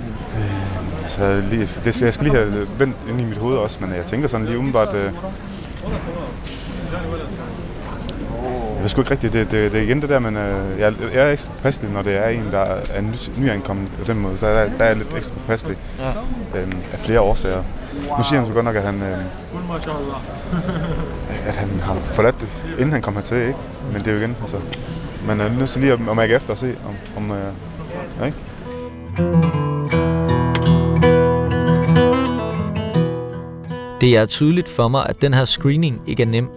Altså, 1.11 1.43
lige, 1.51 1.69
det 1.85 2.03
jeg 2.03 2.15
skal 2.15 2.27
lige 2.27 2.37
have 2.37 2.67
vendt 2.79 2.97
ind 3.09 3.21
i 3.21 3.25
mit 3.25 3.39
hoved 3.39 3.57
også, 3.57 3.79
men 3.81 3.95
jeg 3.95 4.07
tænker 4.07 4.29
sådan 4.29 4.47
lige 4.47 4.59
umiddelbart... 4.59 4.95
Øh, 4.95 5.05
jeg 8.75 8.83
ved 8.83 8.89
sgu 8.89 9.01
ikke 9.01 9.11
rigtigt, 9.11 9.33
det, 9.33 9.51
det, 9.51 9.73
det 9.73 9.79
er 9.81 9.85
igen 9.85 10.01
det 10.01 10.09
der, 10.09 10.19
men 10.19 10.37
øh, 10.37 10.81
jeg, 10.81 10.93
jeg 11.15 11.29
er 11.29 11.33
ekstra 11.33 11.53
påpasselig, 11.53 11.91
når 11.91 12.03
det 12.03 12.17
er 12.17 12.29
en, 12.29 12.45
der 12.53 12.59
er 12.95 13.01
ny, 13.01 13.15
nyankommet 13.39 13.89
på 13.99 14.05
den 14.05 14.19
måde. 14.19 14.39
Så 14.39 14.47
der, 14.47 14.53
der 14.79 14.85
er 14.85 14.87
jeg 14.87 14.97
lidt 14.97 15.15
ekstra 15.17 15.35
påpasselig 15.35 15.77
Ja. 15.99 16.61
øh, 16.61 16.73
af 16.93 16.99
flere 16.99 17.21
årsager. 17.21 17.63
Nu 18.19 18.25
siger 18.25 18.39
han 18.39 18.47
så 18.49 18.53
godt 18.53 18.65
nok, 18.65 18.77
at 18.77 18.83
han, 18.83 19.03
øh, 19.03 19.19
at 21.47 21.57
han 21.57 21.81
har 21.81 21.95
forladt 21.95 22.41
det, 22.41 22.67
inden 22.79 22.93
han 22.93 23.03
kom 23.03 23.15
hertil, 23.15 23.37
ikke? 23.37 23.55
Men 23.93 24.01
det 24.01 24.09
er 24.09 24.13
jo 24.13 24.19
igen, 24.19 24.37
altså... 24.41 24.57
Man 25.27 25.41
er 25.41 25.49
nødt 25.49 25.71
til 25.71 25.81
lige 25.81 25.93
at, 25.93 25.99
at 26.11 26.17
mærke 26.17 26.35
efter 26.35 26.51
og 26.51 26.59
se, 26.59 26.75
om... 26.89 27.25
om 27.25 27.31
øh, 27.31 27.53
ja, 28.21 28.25
ikke? 28.25 29.80
Det 34.01 34.17
er 34.17 34.27
tydeligt 34.27 34.69
for 34.69 34.89
mig, 34.89 35.07
at 35.09 35.23
den 35.23 35.35
her 35.35 35.45
screening 35.45 36.03
ikke 36.07 36.23
er 36.23 36.27
nem. 36.27 36.51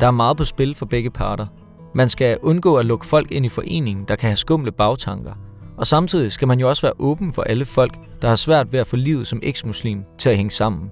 Der 0.00 0.06
er 0.06 0.10
meget 0.10 0.36
på 0.36 0.44
spil 0.44 0.74
for 0.74 0.86
begge 0.86 1.10
parter. 1.10 1.46
Man 1.94 2.08
skal 2.08 2.38
undgå 2.42 2.76
at 2.76 2.86
lukke 2.86 3.06
folk 3.06 3.30
ind 3.30 3.46
i 3.46 3.48
foreningen, 3.48 4.04
der 4.08 4.16
kan 4.16 4.28
have 4.28 4.36
skumle 4.36 4.72
bagtanker. 4.72 5.32
Og 5.76 5.86
samtidig 5.86 6.32
skal 6.32 6.48
man 6.48 6.60
jo 6.60 6.68
også 6.68 6.82
være 6.82 6.92
åben 6.98 7.32
for 7.32 7.42
alle 7.42 7.64
folk, 7.64 7.94
der 8.22 8.28
har 8.28 8.36
svært 8.36 8.72
ved 8.72 8.80
at 8.80 8.86
få 8.86 8.96
livet 8.96 9.26
som 9.26 9.40
eksmuslim 9.42 10.04
til 10.18 10.30
at 10.30 10.36
hænge 10.36 10.50
sammen. 10.50 10.90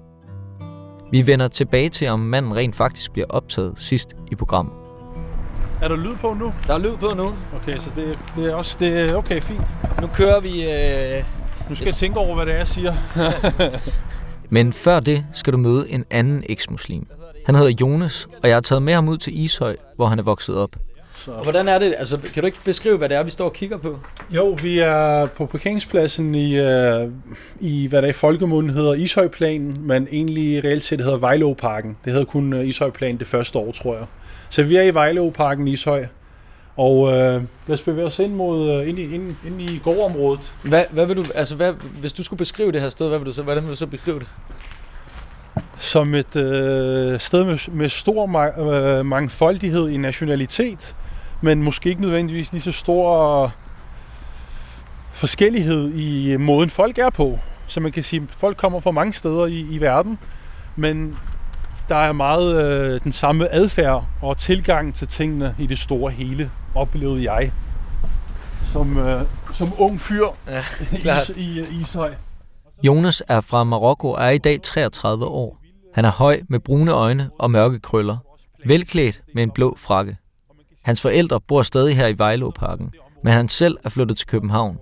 Vi 1.11 1.27
vender 1.27 1.47
tilbage 1.47 1.89
til, 1.89 2.07
om 2.07 2.19
manden 2.19 2.55
rent 2.55 2.75
faktisk 2.75 3.11
bliver 3.11 3.27
optaget 3.29 3.73
sidst 3.75 4.15
i 4.31 4.35
programmet. 4.35 4.73
Er 5.81 5.87
der 5.87 5.95
lyd 5.95 6.15
på 6.15 6.33
nu? 6.33 6.53
Der 6.67 6.73
er 6.73 6.77
lyd 6.79 6.97
på 6.97 7.13
nu. 7.17 7.33
Okay, 7.55 7.77
så 7.77 7.89
det, 7.95 8.19
det 8.35 8.45
er 8.45 8.55
også 8.55 8.77
det 8.79 8.99
er 8.99 9.15
okay, 9.15 9.41
fint. 9.41 9.67
Nu 10.01 10.07
kører 10.07 10.39
vi... 10.39 10.71
Øh... 10.71 11.23
Nu 11.69 11.75
skal 11.75 11.85
jeg 11.85 11.95
tænke 11.95 12.19
over, 12.19 12.35
hvad 12.35 12.45
det 12.45 12.53
er, 12.53 12.57
jeg 12.57 12.67
siger. 12.67 12.93
Men 14.49 14.73
før 14.73 14.99
det 14.99 15.25
skal 15.33 15.53
du 15.53 15.57
møde 15.57 15.89
en 15.89 16.05
anden 16.09 16.43
eksmuslim. 16.49 17.07
Han 17.45 17.55
hedder 17.55 17.71
Jonas, 17.81 18.27
og 18.43 18.49
jeg 18.49 18.55
har 18.55 18.61
taget 18.61 18.81
med 18.81 18.93
ham 18.93 19.09
ud 19.09 19.17
til 19.17 19.39
Ishøj, 19.39 19.75
hvor 19.95 20.05
han 20.05 20.19
er 20.19 20.23
vokset 20.23 20.55
op. 20.55 20.75
Så. 21.15 21.31
Og 21.31 21.43
hvordan 21.43 21.67
er 21.67 21.79
det? 21.79 21.95
Altså, 21.97 22.17
kan 22.33 22.43
du 22.43 22.45
ikke 22.45 22.57
beskrive, 22.65 22.97
hvad 22.97 23.09
det 23.09 23.17
er, 23.17 23.23
vi 23.23 23.31
står 23.31 23.45
og 23.45 23.53
kigger 23.53 23.77
på? 23.77 23.99
Jo, 24.31 24.57
vi 24.61 24.79
er 24.79 25.25
på 25.25 25.45
parkeringspladsen 25.45 26.35
i, 26.35 26.59
uh, 26.59 27.11
i 27.59 27.87
hvad 27.87 28.01
der 28.01 28.07
i 28.07 28.13
folkemunden 28.13 28.73
hedder 28.73 28.93
Ishøjplanen, 28.93 29.77
men 29.81 30.07
egentlig 30.11 30.63
reelt 30.63 30.83
set 30.83 31.01
hedder 31.01 31.17
Vejlåparken. 31.17 31.97
Det 32.05 32.13
hedder 32.13 32.25
kun 32.25 32.53
uh, 32.53 32.67
Ishøjplanen 32.67 33.19
det 33.19 33.27
første 33.27 33.59
år, 33.59 33.71
tror 33.71 33.95
jeg. 33.95 34.05
Så 34.49 34.63
vi 34.63 34.75
er 34.75 34.81
i 34.81 34.93
Vejlåparken 34.93 35.67
i 35.67 35.71
Ishøj, 35.71 36.05
og 36.77 36.99
uh, 36.99 37.09
lad 37.09 37.43
os 37.69 37.81
bevæge 37.81 38.07
os 38.07 38.19
ind, 38.19 38.33
mod, 38.33 38.79
uh, 38.79 38.89
ind, 38.89 38.99
i, 38.99 39.15
ind, 39.15 39.35
ind 39.45 39.61
i 39.61 39.79
gårdområdet. 39.83 40.53
Hvad, 40.63 40.85
hvad 40.89 41.05
vil 41.05 41.17
du, 41.17 41.25
altså 41.35 41.55
hvad, 41.55 41.73
hvis 41.99 42.13
du 42.13 42.23
skulle 42.23 42.37
beskrive 42.37 42.71
det 42.71 42.81
her 42.81 42.89
sted, 42.89 43.07
hvad 43.07 43.17
vil 43.17 43.27
du 43.27 43.33
så, 43.33 43.43
hvordan 43.43 43.63
vil 43.63 43.71
du 43.71 43.75
så 43.75 43.87
beskrive 43.87 44.19
det? 44.19 44.27
Som 45.79 46.15
et 46.15 46.35
uh, 46.35 47.19
sted 47.19 47.43
med, 47.43 47.71
med 47.71 47.89
stor 47.89 48.27
ma- 48.27 48.61
uh, 48.61 49.05
mangfoldighed 49.05 49.89
i 49.89 49.97
nationalitet, 49.97 50.95
men 51.41 51.63
måske 51.63 51.89
ikke 51.89 52.01
nødvendigvis 52.01 52.51
lige 52.51 52.61
så 52.61 52.71
stor 52.71 53.53
forskellighed 55.13 55.93
i 55.93 56.37
måden 56.37 56.69
folk 56.69 56.97
er 56.97 57.09
på. 57.09 57.39
Så 57.67 57.79
man 57.79 57.91
kan 57.91 58.03
sige, 58.03 58.21
at 58.21 58.35
folk 58.37 58.57
kommer 58.57 58.79
fra 58.79 58.91
mange 58.91 59.13
steder 59.13 59.45
i, 59.45 59.67
i 59.71 59.81
verden, 59.81 60.19
men 60.75 61.17
der 61.89 61.95
er 61.95 62.11
meget 62.11 62.63
øh, 62.63 63.01
den 63.03 63.11
samme 63.11 63.53
adfærd 63.53 64.05
og 64.21 64.37
tilgang 64.37 64.95
til 64.95 65.07
tingene 65.07 65.55
i 65.59 65.65
det 65.67 65.79
store 65.79 66.11
hele, 66.11 66.51
oplevede 66.75 67.31
jeg 67.31 67.51
som, 68.71 68.97
øh, 68.97 69.21
som 69.53 69.73
ung 69.77 70.01
fyr 70.01 70.25
Ja, 70.47 70.59
i, 70.93 70.99
klart. 70.99 71.29
i, 71.29 71.59
i 71.59 71.81
Ishøj. 71.81 72.13
Jonas 72.83 73.23
er 73.27 73.41
fra 73.41 73.63
Marokko 73.63 74.11
og 74.11 74.23
er 74.23 74.29
i 74.29 74.37
dag 74.37 74.61
33 74.61 75.25
år. 75.25 75.59
Han 75.93 76.05
er 76.05 76.11
høj 76.11 76.41
med 76.49 76.59
brune 76.59 76.91
øjne 76.91 77.29
og 77.39 77.51
mørke 77.51 77.79
krøller. 77.79 78.17
Velklædt 78.65 79.21
med 79.33 79.43
en 79.43 79.51
blå 79.51 79.75
frakke. 79.77 80.17
Hans 80.83 81.01
forældre 81.01 81.41
bor 81.41 81.61
stadig 81.61 81.95
her 81.95 82.07
i 82.07 82.17
Vejlåparken, 82.17 82.91
men 83.23 83.33
han 83.33 83.47
selv 83.47 83.77
er 83.83 83.89
flyttet 83.89 84.17
til 84.17 84.27
København. 84.27 84.77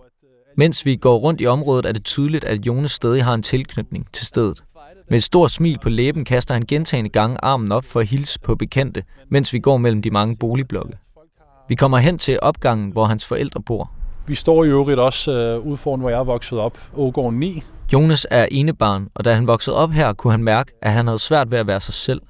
Mens 0.57 0.85
vi 0.85 0.95
går 0.95 1.17
rundt 1.17 1.41
i 1.41 1.45
området, 1.45 1.85
er 1.85 1.91
det 1.91 2.03
tydeligt, 2.05 2.43
at 2.43 2.65
Jonas 2.65 2.91
stadig 2.91 3.23
har 3.23 3.33
en 3.33 3.43
tilknytning 3.43 4.11
til 4.13 4.25
stedet. 4.27 4.63
Med 5.09 5.17
et 5.17 5.23
stort 5.23 5.51
smil 5.51 5.79
på 5.79 5.89
læben 5.89 6.25
kaster 6.25 6.53
han 6.53 6.63
gentagende 6.67 7.09
gange 7.09 7.37
armen 7.43 7.71
op 7.71 7.85
for 7.85 7.99
at 7.99 8.07
hilse 8.07 8.39
på 8.39 8.55
bekendte, 8.55 9.03
mens 9.29 9.53
vi 9.53 9.59
går 9.59 9.77
mellem 9.77 10.01
de 10.01 10.09
mange 10.11 10.37
boligblokke. 10.37 10.93
Vi 11.69 11.75
kommer 11.75 11.97
hen 11.97 12.17
til 12.17 12.39
opgangen, 12.41 12.91
hvor 12.91 13.05
hans 13.05 13.25
forældre 13.25 13.61
bor. 13.61 13.91
Vi 14.27 14.35
står 14.35 14.63
i 14.63 14.67
øvrigt 14.67 14.99
også 14.99 15.31
øh, 15.31 15.59
ude 15.67 15.77
foran, 15.77 15.99
hvor 15.99 16.09
jeg 16.09 16.19
er 16.19 16.23
vokset 16.23 16.59
op, 16.59 16.77
Ågården 16.95 17.39
9. 17.39 17.63
Jonas 17.93 18.27
er 18.31 18.47
enebarn, 18.51 19.07
og 19.15 19.25
da 19.25 19.33
han 19.33 19.47
voksede 19.47 19.75
op 19.75 19.91
her, 19.91 20.13
kunne 20.13 20.31
han 20.31 20.43
mærke, 20.43 20.71
at 20.81 20.91
han 20.91 21.07
havde 21.07 21.19
svært 21.19 21.51
ved 21.51 21.59
at 21.59 21.67
være 21.67 21.79
sig 21.79 21.93
selv. 21.93 22.21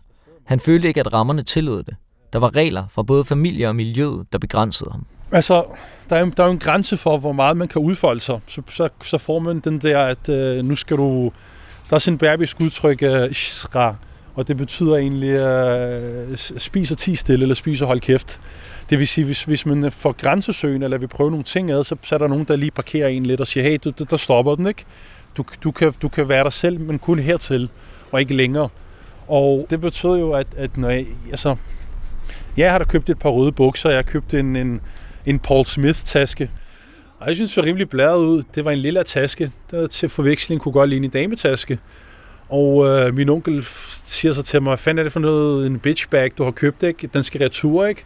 Han 0.45 0.59
følte 0.59 0.87
ikke, 0.87 0.99
at 0.99 1.13
rammerne 1.13 1.41
tillod 1.43 1.83
det. 1.83 1.95
Der 2.33 2.39
var 2.39 2.55
regler 2.55 2.83
fra 2.89 3.03
både 3.03 3.25
familie 3.25 3.67
og 3.67 3.75
miljøet, 3.75 4.25
der 4.31 4.37
begrænsede 4.37 4.91
ham. 4.91 5.05
Altså, 5.31 5.63
der 6.09 6.15
er, 6.15 6.19
jo- 6.19 6.31
der 6.37 6.43
er 6.43 6.47
jo 6.47 6.53
en 6.53 6.59
grænse 6.59 6.97
for, 6.97 7.17
hvor 7.17 7.31
meget 7.31 7.57
man 7.57 7.67
kan 7.67 7.81
udfolde 7.81 8.19
sig. 8.19 8.39
Så, 8.47 8.61
så, 8.69 8.89
så 9.03 9.17
får 9.17 9.39
man 9.39 9.59
den 9.59 9.79
der, 9.79 9.99
at 9.99 10.29
øh, 10.29 10.65
nu 10.65 10.75
skal 10.75 10.97
du... 10.97 11.31
Der 11.89 11.95
er 11.95 11.99
sådan 11.99 12.13
et 12.13 12.19
berbisk 12.19 12.61
udtryk, 12.61 13.03
øh, 13.03 13.31
shra, 13.33 13.95
og 14.35 14.47
det 14.47 14.57
betyder 14.57 14.95
egentlig, 14.95 15.29
øh, 15.29 16.37
spiser 16.57 16.95
ti 16.95 17.15
stille, 17.15 17.43
eller 17.43 17.55
spiser 17.55 17.85
hold 17.85 17.99
kæft. 17.99 18.39
Det 18.89 18.99
vil 18.99 19.07
sige, 19.07 19.25
hvis, 19.25 19.43
hvis 19.43 19.65
man 19.65 19.83
øh, 19.83 19.91
får 19.91 20.11
grænsesøgen, 20.11 20.83
eller 20.83 20.97
vi 20.97 21.07
prøver 21.07 21.29
nogle 21.29 21.43
ting 21.43 21.71
ad, 21.71 21.83
så, 21.83 21.95
så 22.03 22.15
er 22.15 22.19
der 22.19 22.27
nogen, 22.27 22.43
der 22.43 22.55
lige 22.55 22.71
parkerer 22.71 23.07
en 23.07 23.25
lidt 23.25 23.41
og 23.41 23.47
siger, 23.47 23.63
hey, 23.63 23.77
du, 23.83 23.91
du- 23.99 24.05
der 24.09 24.17
stopper 24.17 24.55
den, 24.55 24.67
ikke? 24.67 24.85
Du, 25.37 25.45
du, 25.63 25.71
kan, 25.71 25.93
du 26.01 26.09
kan 26.09 26.29
være 26.29 26.43
dig 26.43 26.53
selv, 26.53 26.79
men 26.79 26.99
kun 26.99 27.19
hertil, 27.19 27.69
og 28.11 28.19
ikke 28.19 28.35
længere. 28.35 28.69
Og 29.27 29.67
det 29.69 29.81
betød 29.81 30.17
jo, 30.19 30.31
at, 30.31 30.47
at 30.57 30.77
når 30.77 30.89
jeg, 30.89 31.05
altså, 31.29 31.55
jeg 32.57 32.71
har 32.71 32.77
da 32.77 32.83
købt 32.85 33.09
et 33.09 33.19
par 33.19 33.29
røde 33.29 33.51
bukser, 33.51 33.89
jeg 33.89 33.97
har 33.97 34.03
købt 34.03 34.33
en, 34.33 34.55
en, 34.55 34.81
en 35.25 35.39
Paul 35.39 35.65
Smith-taske. 35.65 36.49
Og 37.25 37.29
jeg 37.29 37.35
synes, 37.35 37.53
det 37.53 37.57
var 37.57 37.67
rimelig 37.67 37.89
blæret 37.89 38.17
ud. 38.17 38.43
Det 38.55 38.65
var 38.65 38.71
en 38.71 38.79
lille 38.79 39.03
taske, 39.03 39.51
der 39.71 39.87
til 39.87 40.09
forveksling 40.09 40.61
kunne 40.61 40.71
godt 40.71 40.89
ligne 40.89 41.05
en 41.05 41.11
dametaske. 41.11 41.79
Og 42.49 42.87
øh, 42.87 43.15
min 43.15 43.29
onkel 43.29 43.65
siger 44.05 44.33
så 44.33 44.43
til 44.43 44.61
mig, 44.61 44.69
hvad 44.69 44.77
fanden 44.77 44.99
er 44.99 45.03
det 45.03 45.11
for 45.11 45.19
noget, 45.19 45.67
en 45.67 45.79
bitch 45.79 46.09
bag, 46.09 46.31
du 46.37 46.43
har 46.43 46.51
købt, 46.51 46.83
ikke? 46.83 47.09
Den 47.13 47.23
skal 47.23 47.41
retur, 47.41 47.85
ikke? 47.85 48.05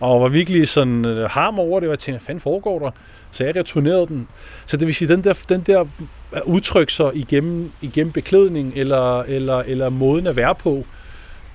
Og 0.00 0.20
var 0.20 0.28
virkelig 0.28 0.68
sådan 0.68 1.04
øh, 1.04 1.30
harm 1.30 1.58
over 1.58 1.80
det, 1.80 1.88
og 1.88 1.90
jeg 1.90 1.98
tænkte, 1.98 2.18
hvad 2.18 2.26
fanden 2.26 2.40
foregår 2.40 2.78
der? 2.78 2.90
Så 3.30 3.44
jeg 3.44 3.56
returnerede 3.56 4.06
den. 4.06 4.28
Så 4.66 4.76
det 4.76 4.86
vil 4.86 4.94
sige, 4.94 5.08
den 5.08 5.24
der, 5.24 5.44
den 5.48 5.60
der 5.60 5.84
udtryk 6.44 6.90
sig 6.90 7.10
igennem, 7.14 7.72
igennem 7.80 8.12
beklædning 8.12 8.72
eller, 8.76 9.22
eller, 9.22 9.58
eller 9.58 9.88
måden 9.88 10.26
at 10.26 10.36
være 10.36 10.54
på, 10.54 10.84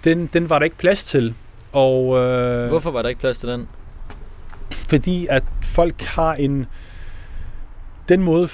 den, 0.03 0.29
den 0.33 0.49
var 0.49 0.59
der 0.59 0.63
ikke 0.63 0.77
plads 0.77 1.05
til. 1.05 1.33
Og, 1.71 2.17
øh, 2.17 2.67
Hvorfor 2.67 2.91
var 2.91 3.01
der 3.01 3.09
ikke 3.09 3.21
plads 3.21 3.39
til 3.39 3.49
den? 3.49 3.67
fordi 4.87 5.27
at 5.29 5.43
folk 5.63 6.01
har 6.01 6.33
en 6.33 6.65
den 8.09 8.23
måde 8.23 8.49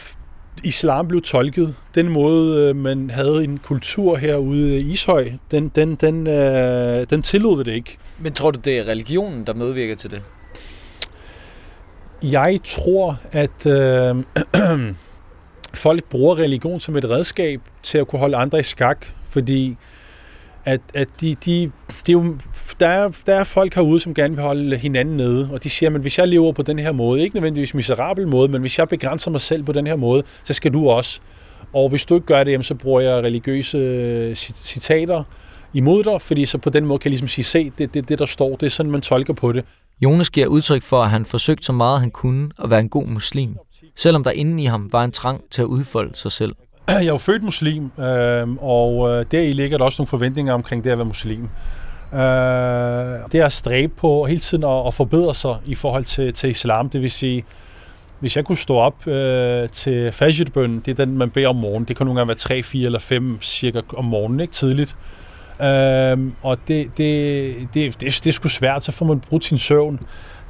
islam 0.63 1.07
blev 1.07 1.21
tolket, 1.21 1.75
den 1.95 2.09
måde 2.09 2.69
øh, 2.69 2.75
man 2.75 3.09
havde 3.09 3.43
en 3.43 3.57
kultur 3.57 4.15
herude 4.15 4.79
i 4.79 4.91
Ishøj, 4.91 5.31
den, 5.51 5.69
den, 5.69 5.95
den, 5.95 6.27
øh, 6.27 7.05
den 7.09 7.21
tillod 7.21 7.63
det 7.63 7.73
ikke. 7.73 7.97
Men 8.19 8.33
tror 8.33 8.51
du, 8.51 8.59
det 8.59 8.79
er 8.79 8.87
religionen, 8.87 9.47
der 9.47 9.53
medvirker 9.53 9.95
til 9.95 10.11
det? 10.11 10.21
Jeg 12.23 12.59
tror, 12.63 13.19
at 13.31 13.65
øh, 13.65 14.15
folk 15.73 16.03
bruger 16.03 16.39
religion 16.39 16.79
som 16.79 16.95
et 16.95 17.09
redskab 17.09 17.61
til 17.83 17.97
at 17.97 18.07
kunne 18.07 18.19
holde 18.19 18.37
andre 18.37 18.59
i 18.59 18.63
skak, 18.63 19.05
fordi 19.29 19.77
at, 20.65 20.81
at 20.93 21.07
de, 21.21 21.35
de, 21.45 21.71
det 22.05 22.09
er 22.09 22.13
jo, 22.13 22.35
der, 22.79 22.87
er, 22.87 23.09
der 23.25 23.35
er 23.35 23.43
folk 23.43 23.75
herude, 23.75 23.99
som 23.99 24.13
gerne 24.13 24.35
vil 24.35 24.43
holde 24.43 24.77
hinanden 24.77 25.17
nede, 25.17 25.49
og 25.51 25.63
de 25.63 25.69
siger, 25.69 25.95
at 25.95 26.01
hvis 26.01 26.19
jeg 26.19 26.27
lever 26.27 26.51
på 26.51 26.61
den 26.61 26.79
her 26.79 26.91
måde, 26.91 27.21
ikke 27.21 27.35
nødvendigvis 27.35 27.73
miserabel 27.73 28.27
måde, 28.27 28.47
men 28.47 28.61
hvis 28.61 28.79
jeg 28.79 28.89
begrænser 28.89 29.31
mig 29.31 29.41
selv 29.41 29.63
på 29.63 29.71
den 29.71 29.87
her 29.87 29.95
måde, 29.95 30.23
så 30.43 30.53
skal 30.53 30.73
du 30.73 30.89
også. 30.89 31.19
Og 31.73 31.89
hvis 31.89 32.05
du 32.05 32.15
ikke 32.15 32.27
gør 32.27 32.43
det, 32.43 32.65
så 32.65 32.75
bruger 32.75 33.01
jeg 33.01 33.23
religiøse 33.23 33.77
øh, 33.77 34.35
citater 34.35 35.23
imod 35.73 36.03
dig, 36.03 36.21
fordi 36.21 36.45
så 36.45 36.57
på 36.57 36.69
den 36.69 36.85
måde 36.85 36.99
kan 36.99 37.07
jeg 37.07 37.11
ligesom 37.11 37.27
sige, 37.27 37.45
se, 37.45 37.71
det 37.77 37.83
er 37.83 37.87
det, 37.87 38.09
det, 38.09 38.19
der 38.19 38.25
står, 38.25 38.55
det 38.55 38.65
er 38.65 38.69
sådan, 38.69 38.91
man 38.91 39.01
tolker 39.01 39.33
på 39.33 39.51
det. 39.51 39.65
Jonas 40.01 40.29
giver 40.29 40.47
udtryk 40.47 40.83
for, 40.83 41.03
at 41.03 41.09
han 41.09 41.25
forsøgte 41.25 41.63
så 41.63 41.73
meget 41.73 41.99
han 41.99 42.11
kunne 42.11 42.49
at 42.63 42.69
være 42.69 42.79
en 42.79 42.89
god 42.89 43.05
muslim, 43.05 43.55
selvom 43.95 44.23
der 44.23 44.31
inden 44.31 44.59
i 44.59 44.65
ham 44.65 44.89
var 44.91 45.03
en 45.03 45.11
trang 45.11 45.43
til 45.51 45.61
at 45.61 45.65
udfolde 45.65 46.15
sig 46.15 46.31
selv. 46.31 46.55
Jeg 46.89 46.97
er 46.97 47.01
jo 47.01 47.17
født 47.17 47.43
muslim, 47.43 47.91
øh, 47.99 48.47
og 48.59 49.09
øh, 49.09 49.25
deri 49.31 49.53
ligger 49.53 49.77
der 49.77 49.85
også 49.85 50.01
nogle 50.01 50.07
forventninger 50.07 50.53
omkring 50.53 50.83
det 50.83 50.89
at 50.89 50.97
være 50.97 51.07
muslim. 51.07 51.43
Øh, 52.13 52.19
det 53.31 53.35
er 53.35 53.45
at 53.45 53.51
stræbe 53.51 53.93
på 53.97 54.25
hele 54.25 54.39
tiden 54.39 54.63
at, 54.63 54.87
at 54.87 54.93
forbedre 54.93 55.35
sig 55.35 55.55
i 55.65 55.75
forhold 55.75 56.03
til, 56.03 56.33
til 56.33 56.49
islam. 56.49 56.89
Det 56.89 57.01
vil 57.01 57.11
sige, 57.11 57.45
hvis 58.19 58.35
jeg 58.35 58.45
kunne 58.45 58.57
stå 58.57 58.75
op 58.75 59.07
øh, 59.07 59.69
til 59.69 60.11
fajitbønnen, 60.11 60.81
det 60.85 60.99
er 60.99 61.05
den, 61.05 61.17
man 61.17 61.29
beder 61.29 61.47
om 61.47 61.55
morgenen. 61.55 61.87
Det 61.87 61.97
kan 61.97 62.05
nogle 62.05 62.19
gange 62.19 62.27
være 62.27 62.37
3, 62.37 62.63
4 62.63 62.85
eller 62.85 62.99
5 62.99 63.41
cirka 63.41 63.81
om 63.97 64.05
morgenen, 64.05 64.39
ikke 64.39 64.53
tidligt. 64.53 64.95
Øhm, 65.61 66.33
og 66.41 66.57
det, 66.67 66.87
det, 66.97 67.55
det, 67.73 68.01
det, 68.01 68.19
det 68.23 68.27
er 68.27 68.31
sgu 68.31 68.47
svært, 68.47 68.83
så 68.83 68.91
får 68.91 69.05
man 69.05 69.19
brudt 69.19 69.45
sin 69.45 69.57
søvn. 69.57 69.99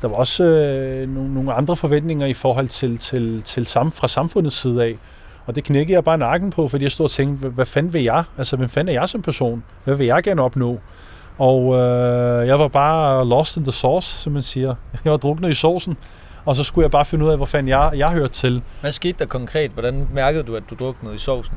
Der 0.02 0.08
var 0.08 0.16
også 0.16 0.44
øh, 0.44 1.10
nogle, 1.10 1.34
nogle 1.34 1.54
andre 1.54 1.76
forventninger 1.76 2.28
i 2.28 2.34
forhold 2.34 2.68
til, 2.68 2.98
til, 2.98 3.42
til 3.42 3.66
sam, 3.66 3.92
fra 3.92 4.08
samfundets 4.08 4.56
side 4.56 4.84
af. 4.84 4.98
Og 5.52 5.56
det 5.56 5.64
knækkede 5.64 5.96
jeg 5.96 6.04
bare 6.04 6.18
nakken 6.18 6.50
på, 6.50 6.68
fordi 6.68 6.84
jeg 6.84 6.92
stod 6.92 7.04
og 7.04 7.12
tænkte, 7.12 7.50
hvad, 7.50 7.66
fanden 7.66 7.94
vil 7.94 8.04
jeg? 8.04 8.24
Altså, 8.38 8.58
hvem 8.58 8.70
fanden 8.70 8.96
er 8.96 9.00
jeg 9.02 9.10
som 9.10 9.22
person? 9.22 9.64
Hvad 9.84 9.96
vil 9.96 10.06
jeg 10.06 10.24
gerne 10.24 10.42
opnå? 10.42 10.80
Og 11.38 11.76
øh, 11.76 12.48
jeg 12.48 12.60
var 12.60 12.68
bare 12.68 13.28
lost 13.28 13.58
in 13.58 13.64
the 13.64 13.72
sauce, 13.72 14.08
som 14.08 14.34
man 14.34 14.44
siger. 14.44 14.76
Jeg 15.06 15.12
var 15.12 15.18
druknet 15.18 15.52
i 15.52 15.54
sovsen, 15.54 15.98
og 16.46 16.56
så 16.56 16.64
skulle 16.64 16.84
jeg 16.84 16.92
bare 16.92 17.06
finde 17.06 17.26
ud 17.26 17.30
af, 17.30 17.38
hvor 17.38 17.46
fanden 17.46 17.70
jeg, 17.70 17.92
jeg 17.96 18.12
hørte 18.12 18.34
til. 18.34 18.62
Hvad 18.82 18.92
skete 18.92 19.20
der 19.20 19.26
konkret? 19.26 19.72
Hvordan 19.72 20.08
mærkede 20.14 20.44
du, 20.44 20.56
at 20.56 20.64
du 20.70 20.76
druknede 20.80 21.16
i 21.16 21.18
sovsen? 21.18 21.56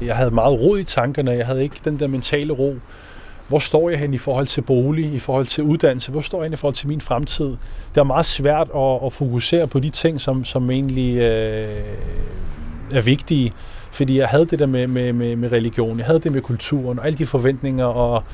Jeg 0.00 0.16
havde 0.16 0.30
meget 0.30 0.60
ro 0.60 0.74
i 0.74 0.84
tankerne, 0.84 1.30
jeg 1.30 1.46
havde 1.46 1.62
ikke 1.62 1.76
den 1.84 1.98
der 1.98 2.06
mentale 2.06 2.52
ro. 2.52 2.74
Hvor 3.48 3.58
står 3.58 3.90
jeg 3.90 3.98
hen 3.98 4.14
i 4.14 4.18
forhold 4.18 4.46
til 4.46 4.62
bolig, 4.62 5.12
i 5.12 5.18
forhold 5.18 5.46
til 5.46 5.64
uddannelse? 5.64 6.10
Hvor 6.10 6.20
står 6.20 6.38
jeg 6.38 6.44
hen 6.44 6.52
i 6.52 6.56
forhold 6.56 6.74
til 6.74 6.88
min 6.88 7.00
fremtid? 7.00 7.56
Det 7.94 8.00
er 8.00 8.04
meget 8.04 8.26
svært 8.26 8.68
at, 8.76 9.06
at 9.06 9.12
fokusere 9.12 9.66
på 9.66 9.80
de 9.80 9.90
ting, 9.90 10.20
som, 10.20 10.44
som 10.44 10.70
egentlig 10.70 11.16
øh, 11.16 11.84
er 12.92 13.00
vigtige. 13.00 13.52
Fordi 13.92 14.18
jeg 14.18 14.28
havde 14.28 14.46
det 14.46 14.58
der 14.58 14.66
med, 14.66 14.86
med, 14.86 15.12
med, 15.12 15.36
med 15.36 15.52
religion, 15.52 15.98
jeg 15.98 16.06
havde 16.06 16.20
det 16.20 16.32
med 16.32 16.40
kulturen, 16.40 16.98
og 16.98 17.06
alle 17.06 17.18
de 17.18 17.26
forventninger, 17.26 17.84
og 17.84 18.24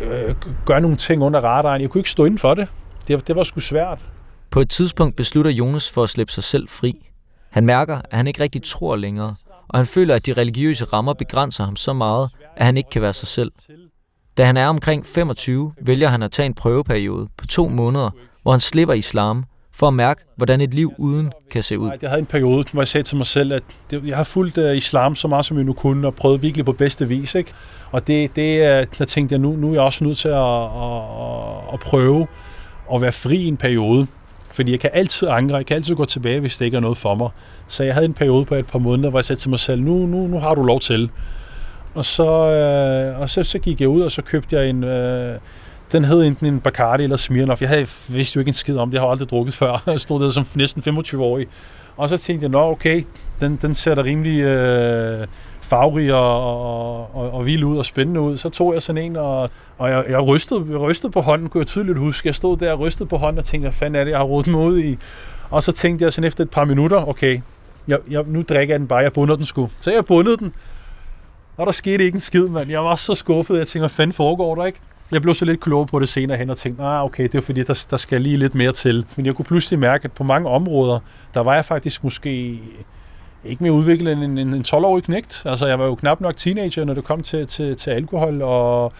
øh, 0.00 0.34
gøre 0.66 0.80
nogle 0.80 0.96
ting 0.96 1.22
under 1.22 1.40
radaren. 1.40 1.82
Jeg 1.82 1.90
kunne 1.90 2.00
ikke 2.00 2.10
stå 2.10 2.24
inden 2.24 2.38
for 2.38 2.54
det. 2.54 2.68
Det, 3.08 3.28
det 3.28 3.36
var 3.36 3.42
sgu 3.42 3.60
svært. 3.60 3.98
På 4.50 4.60
et 4.60 4.70
tidspunkt 4.70 5.16
beslutter 5.16 5.50
Jonas 5.50 5.90
for 5.90 6.02
at 6.02 6.10
slippe 6.10 6.32
sig 6.32 6.44
selv 6.44 6.68
fri. 6.68 7.06
Han 7.50 7.66
mærker, 7.66 7.96
at 7.96 8.16
han 8.16 8.26
ikke 8.26 8.42
rigtig 8.42 8.62
tror 8.62 8.96
længere, 8.96 9.34
og 9.68 9.78
han 9.78 9.86
føler, 9.86 10.14
at 10.14 10.26
de 10.26 10.32
religiøse 10.32 10.84
rammer 10.84 11.12
begrænser 11.12 11.64
ham 11.64 11.76
så 11.76 11.92
meget, 11.92 12.30
at 12.56 12.66
han 12.66 12.76
ikke 12.76 12.90
kan 12.90 13.02
være 13.02 13.12
sig 13.12 13.28
selv. 13.28 13.52
Da 14.36 14.44
han 14.44 14.56
er 14.56 14.66
omkring 14.66 15.06
25, 15.06 15.72
vælger 15.82 16.08
han 16.08 16.22
at 16.22 16.30
tage 16.30 16.46
en 16.46 16.54
prøveperiode 16.54 17.28
på 17.36 17.46
to 17.46 17.68
måneder, 17.68 18.10
hvor 18.42 18.52
han 18.52 18.60
slipper 18.60 18.94
islam, 18.94 19.44
for 19.72 19.88
at 19.88 19.94
mærke, 19.94 20.20
hvordan 20.36 20.60
et 20.60 20.74
liv 20.74 20.92
uden 20.98 21.32
kan 21.50 21.62
se 21.62 21.78
ud. 21.78 21.90
Jeg 22.02 22.10
havde 22.10 22.20
en 22.20 22.26
periode, 22.26 22.64
hvor 22.72 22.82
jeg 22.82 22.88
sagde 22.88 23.04
til 23.04 23.16
mig 23.16 23.26
selv, 23.26 23.52
at 23.52 23.62
jeg 23.92 24.16
har 24.16 24.24
fulgt 24.24 24.58
øh, 24.58 24.76
islam 24.76 25.14
så 25.14 25.28
meget, 25.28 25.44
som 25.44 25.56
jeg 25.56 25.64
nu 25.64 25.72
kunne, 25.72 26.06
og 26.06 26.14
prøvet 26.14 26.42
virkelig 26.42 26.64
på 26.64 26.72
bedste 26.72 27.08
vis. 27.08 27.34
Ikke? 27.34 27.52
Og 27.90 28.06
det, 28.06 28.36
det 28.36 28.60
uh, 28.60 28.86
der 28.98 29.04
tænkte 29.04 29.32
jeg, 29.32 29.40
nu, 29.40 29.52
nu 29.56 29.68
er 29.68 29.72
jeg 29.72 29.82
også 29.82 30.04
nødt 30.04 30.18
til 30.18 30.28
at, 30.28 30.34
at, 30.34 31.02
at, 31.22 31.72
at 31.72 31.80
prøve 31.80 32.26
at 32.94 33.00
være 33.00 33.12
fri 33.12 33.36
i 33.36 33.46
en 33.46 33.56
periode. 33.56 34.06
Fordi 34.52 34.70
jeg 34.70 34.80
kan 34.80 34.90
altid 34.92 35.28
angre, 35.28 35.56
jeg 35.56 35.66
kan 35.66 35.76
altid 35.76 35.94
gå 35.94 36.04
tilbage, 36.04 36.40
hvis 36.40 36.58
det 36.58 36.64
ikke 36.64 36.76
er 36.76 36.80
noget 36.80 36.96
for 36.98 37.14
mig. 37.14 37.28
Så 37.68 37.84
jeg 37.84 37.94
havde 37.94 38.04
en 38.04 38.14
periode 38.14 38.44
på 38.44 38.54
et 38.54 38.66
par 38.66 38.78
måneder, 38.78 39.10
hvor 39.10 39.18
jeg 39.18 39.24
sagde 39.24 39.40
til 39.40 39.50
mig 39.50 39.58
selv, 39.58 39.82
nu, 39.82 40.06
nu, 40.06 40.26
nu 40.26 40.38
har 40.38 40.54
du 40.54 40.62
lov 40.62 40.80
til. 40.80 41.10
Og 41.94 42.04
så, 42.04 42.50
øh, 42.50 43.20
og 43.20 43.30
så, 43.30 43.42
så 43.42 43.58
gik 43.58 43.80
jeg 43.80 43.88
ud, 43.88 44.02
og 44.02 44.10
så 44.10 44.22
købte 44.22 44.56
jeg 44.56 44.68
en... 44.68 44.84
Øh, 44.84 45.38
den 45.92 46.04
hed 46.04 46.22
enten 46.22 46.46
en 46.46 46.60
Bacardi 46.60 47.02
eller 47.02 47.16
Smirnoff. 47.16 47.60
Jeg 47.60 47.68
havde, 47.68 47.86
vidste 48.08 48.36
jo 48.36 48.40
ikke 48.40 48.48
en 48.48 48.54
skid 48.54 48.76
om 48.76 48.90
det. 48.90 48.94
Jeg 48.94 49.02
har 49.02 49.08
aldrig 49.08 49.30
drukket 49.30 49.54
før. 49.54 49.82
Jeg 49.86 50.00
stod 50.00 50.24
der 50.24 50.30
som 50.30 50.46
næsten 50.54 50.98
25-årig. 50.98 51.46
Og 51.96 52.08
så 52.08 52.16
tænkte 52.16 52.44
jeg, 52.44 52.50
nå 52.50 52.70
okay, 52.70 53.04
den, 53.40 53.58
den 53.62 53.74
ser 53.74 53.94
da 53.94 54.02
rimelig 54.02 54.40
øh, 54.40 55.26
farverig 55.60 56.14
og, 56.14 56.44
og, 56.44 57.16
og, 57.16 57.30
og 57.30 57.46
vild 57.46 57.64
ud 57.64 57.78
og 57.78 57.86
spændende 57.86 58.20
ud. 58.20 58.36
Så 58.36 58.48
tog 58.48 58.74
jeg 58.74 58.82
sådan 58.82 59.02
en, 59.02 59.16
og, 59.16 59.50
og 59.78 59.90
jeg, 59.90 60.04
jeg, 60.08 60.26
rystede, 60.26 60.66
jeg 60.70 60.78
rystede 60.78 61.12
på 61.12 61.20
hånden, 61.20 61.48
kunne 61.48 61.60
jeg 61.60 61.66
tydeligt 61.66 61.98
huske. 61.98 62.26
Jeg 62.26 62.34
stod 62.34 62.56
der 62.56 62.72
og 62.72 62.78
rystede 62.78 63.08
på 63.08 63.16
hånden 63.16 63.38
og 63.38 63.44
tænkte, 63.44 63.64
hvad 63.64 63.72
fanden 63.72 64.00
er 64.00 64.04
det, 64.04 64.10
jeg 64.10 64.18
har 64.18 64.24
rodet 64.24 64.50
mig 64.50 64.60
ud 64.60 64.78
i? 64.78 64.98
Og 65.50 65.62
så 65.62 65.72
tænkte 65.72 66.04
jeg 66.04 66.12
sådan 66.12 66.28
efter 66.28 66.44
et 66.44 66.50
par 66.50 66.64
minutter, 66.64 67.08
okay, 67.08 67.40
jeg, 67.88 67.98
jeg, 68.10 68.24
nu 68.26 68.42
drikker 68.42 68.74
jeg 68.74 68.80
den 68.80 68.88
bare, 68.88 68.98
jeg 68.98 69.12
bunder 69.12 69.36
den 69.36 69.44
sgu. 69.44 69.70
Så 69.80 69.92
jeg 69.92 70.04
bundede 70.04 70.36
den, 70.36 70.52
og 71.56 71.66
der 71.66 71.72
skete 71.72 72.04
ikke 72.04 72.16
en 72.16 72.20
skid, 72.20 72.48
mand. 72.48 72.70
Jeg 72.70 72.84
var 72.84 72.96
så 72.96 73.14
skuffet, 73.14 73.58
jeg 73.58 73.66
tænkte, 73.66 73.80
hvad 73.80 73.88
fanden 73.88 74.12
foregår 74.12 74.54
der, 74.54 74.64
ikke? 74.64 74.80
Jeg 75.12 75.22
blev 75.22 75.34
så 75.34 75.44
lidt 75.44 75.60
klogere 75.60 75.86
på 75.86 75.98
det 75.98 76.08
senere 76.08 76.38
hen 76.38 76.50
og 76.50 76.56
tænkte, 76.56 76.82
ah, 76.82 77.04
okay, 77.04 77.22
det 77.22 77.34
er 77.34 77.40
fordi, 77.40 77.62
der, 77.62 77.86
der 77.90 77.96
skal 77.96 78.20
lige 78.20 78.36
lidt 78.36 78.54
mere 78.54 78.72
til. 78.72 79.06
Men 79.16 79.26
jeg 79.26 79.34
kunne 79.34 79.44
pludselig 79.44 79.78
mærke, 79.78 80.04
at 80.04 80.12
på 80.12 80.24
mange 80.24 80.48
områder, 80.48 80.98
der 81.34 81.40
var 81.40 81.54
jeg 81.54 81.64
faktisk 81.64 82.04
måske 82.04 82.60
ikke 83.44 83.62
mere 83.62 83.72
udviklet 83.72 84.12
end 84.12 84.38
en, 84.38 84.38
en, 84.38 84.64
12-årig 84.68 85.04
knægt. 85.04 85.42
Altså, 85.44 85.66
jeg 85.66 85.78
var 85.78 85.84
jo 85.84 85.94
knap 85.94 86.20
nok 86.20 86.36
teenager, 86.36 86.84
når 86.84 86.94
det 86.94 87.04
kom 87.04 87.22
til, 87.22 87.46
til, 87.46 87.76
til 87.76 87.90
alkohol, 87.90 88.42
og 88.42 88.92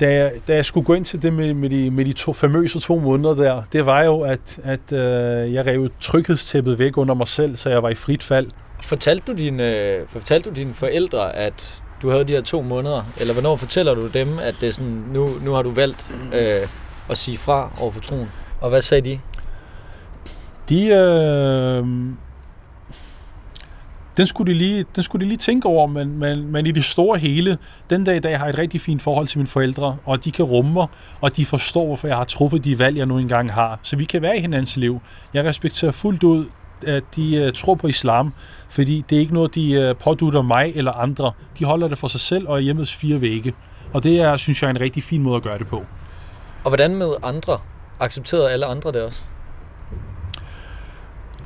da 0.00 0.14
jeg, 0.14 0.32
da 0.48 0.54
jeg 0.54 0.64
skulle 0.64 0.84
gå 0.84 0.94
ind 0.94 1.04
til 1.04 1.22
det 1.22 1.32
med, 1.32 1.54
med, 1.54 1.70
de, 1.70 1.90
med 1.90 2.04
de 2.04 2.12
to 2.12 2.32
famøse 2.32 2.80
to 2.80 2.98
måneder 2.98 3.34
der, 3.34 3.62
det 3.72 3.86
var 3.86 4.02
jo, 4.02 4.20
at, 4.20 4.58
at 4.64 4.92
øh, 4.92 5.52
jeg 5.54 5.66
rev 5.66 5.90
tryghedstæppet 6.00 6.78
væk 6.78 6.96
under 6.96 7.14
mig 7.14 7.28
selv, 7.28 7.56
så 7.56 7.70
jeg 7.70 7.82
var 7.82 7.88
i 7.88 7.94
frit 7.94 8.22
fald. 8.22 8.50
Fortalte 8.82 9.32
du, 9.32 9.38
dine, 9.38 9.76
øh, 9.76 10.06
fortalte 10.08 10.50
du 10.50 10.54
dine 10.54 10.74
forældre, 10.74 11.36
at 11.36 11.82
du 12.02 12.10
havde 12.10 12.24
de 12.24 12.32
her 12.32 12.42
to 12.42 12.62
måneder? 12.62 13.02
Eller 13.16 13.32
hvornår 13.32 13.56
fortæller 13.56 13.94
du 13.94 14.06
dem, 14.06 14.38
at 14.38 14.54
det 14.60 14.68
er 14.68 14.72
sådan, 14.72 15.04
nu, 15.12 15.28
nu 15.42 15.52
har 15.52 15.62
du 15.62 15.70
valgt 15.70 16.10
øh, 16.34 16.68
at 17.10 17.18
sige 17.18 17.36
fra 17.36 17.70
over 17.80 17.90
for 17.90 18.00
troen? 18.00 18.28
Og 18.60 18.70
hvad 18.70 18.82
sagde 18.82 19.10
de? 19.10 19.20
De, 20.68 20.86
øh, 20.86 21.86
den 24.18 24.26
skulle, 24.26 24.52
de 24.52 24.58
lige, 24.58 24.84
den 24.96 25.02
skulle 25.02 25.24
de 25.24 25.28
lige 25.28 25.38
tænke 25.38 25.68
over, 25.68 25.86
men, 25.86 26.18
men, 26.18 26.52
men 26.52 26.66
i 26.66 26.70
det 26.70 26.84
store 26.84 27.18
hele, 27.18 27.58
den 27.90 28.04
dag 28.04 28.16
i 28.16 28.20
dag 28.20 28.38
har 28.38 28.46
jeg 28.46 28.52
et 28.52 28.58
rigtig 28.58 28.80
fint 28.80 29.02
forhold 29.02 29.26
til 29.26 29.38
mine 29.38 29.48
forældre, 29.48 29.96
og 30.04 30.24
de 30.24 30.30
kan 30.30 30.44
rumme 30.44 30.72
mig, 30.72 30.86
og 31.20 31.36
de 31.36 31.46
forstår, 31.46 31.86
hvorfor 31.86 32.08
jeg 32.08 32.16
har 32.16 32.24
truffet 32.24 32.64
de 32.64 32.78
valg, 32.78 32.96
jeg 32.96 33.06
nu 33.06 33.18
engang 33.18 33.52
har. 33.52 33.78
Så 33.82 33.96
vi 33.96 34.04
kan 34.04 34.22
være 34.22 34.36
i 34.36 34.40
hinandens 34.40 34.76
liv. 34.76 35.00
Jeg 35.34 35.44
respekterer 35.44 35.92
fuldt 35.92 36.22
ud, 36.22 36.46
at 36.84 37.02
de 37.16 37.46
uh, 37.46 37.52
tror 37.52 37.74
på 37.74 37.86
islam, 37.86 38.32
fordi 38.68 39.04
det 39.10 39.16
er 39.16 39.20
ikke 39.20 39.34
noget, 39.34 39.54
de 39.54 39.90
uh, 39.90 39.96
pådutter 39.96 40.42
mig 40.42 40.72
eller 40.74 40.92
andre. 40.92 41.32
De 41.58 41.64
holder 41.64 41.88
det 41.88 41.98
for 41.98 42.08
sig 42.08 42.20
selv 42.20 42.48
og 42.48 42.56
er 42.56 42.60
hjemmets 42.60 42.94
fire 42.94 43.20
vægge. 43.20 43.54
Og 43.92 44.02
det 44.02 44.20
er, 44.20 44.36
synes 44.36 44.62
jeg, 44.62 44.70
en 44.70 44.80
rigtig 44.80 45.02
fin 45.02 45.22
måde 45.22 45.36
at 45.36 45.42
gøre 45.42 45.58
det 45.58 45.66
på. 45.66 45.84
Og 46.64 46.70
hvordan 46.70 46.94
med 46.94 47.14
andre? 47.22 47.58
Accepterede 48.00 48.50
alle 48.50 48.66
andre 48.66 48.92
det 48.92 49.02
også? 49.02 49.22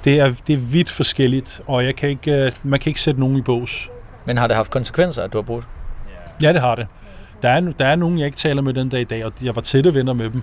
Det 0.04 0.20
er, 0.20 0.34
det 0.46 0.52
er 0.52 0.58
vidt 0.58 0.90
forskelligt, 0.90 1.60
og 1.66 1.84
jeg 1.84 1.96
kan 1.96 2.08
ikke, 2.08 2.46
uh, 2.46 2.70
man 2.70 2.80
kan 2.80 2.90
ikke 2.90 3.00
sætte 3.00 3.20
nogen 3.20 3.36
i 3.36 3.42
bås. 3.42 3.90
Men 4.24 4.38
har 4.38 4.46
det 4.46 4.56
haft 4.56 4.70
konsekvenser, 4.70 5.22
at 5.22 5.32
du 5.32 5.38
har 5.38 5.42
brugt? 5.42 5.66
Ja, 6.42 6.52
det 6.52 6.60
har 6.60 6.74
det. 6.74 6.86
Der 7.42 7.48
er, 7.48 7.60
der 7.60 7.86
er 7.86 7.96
nogen, 7.96 8.18
jeg 8.18 8.26
ikke 8.26 8.36
taler 8.36 8.62
med 8.62 8.74
den 8.74 8.88
dag 8.88 9.00
i 9.00 9.04
dag, 9.04 9.24
og 9.24 9.32
jeg 9.42 9.56
var 9.56 9.62
tætte 9.62 9.94
venner 9.94 10.12
med 10.12 10.30
dem. 10.30 10.42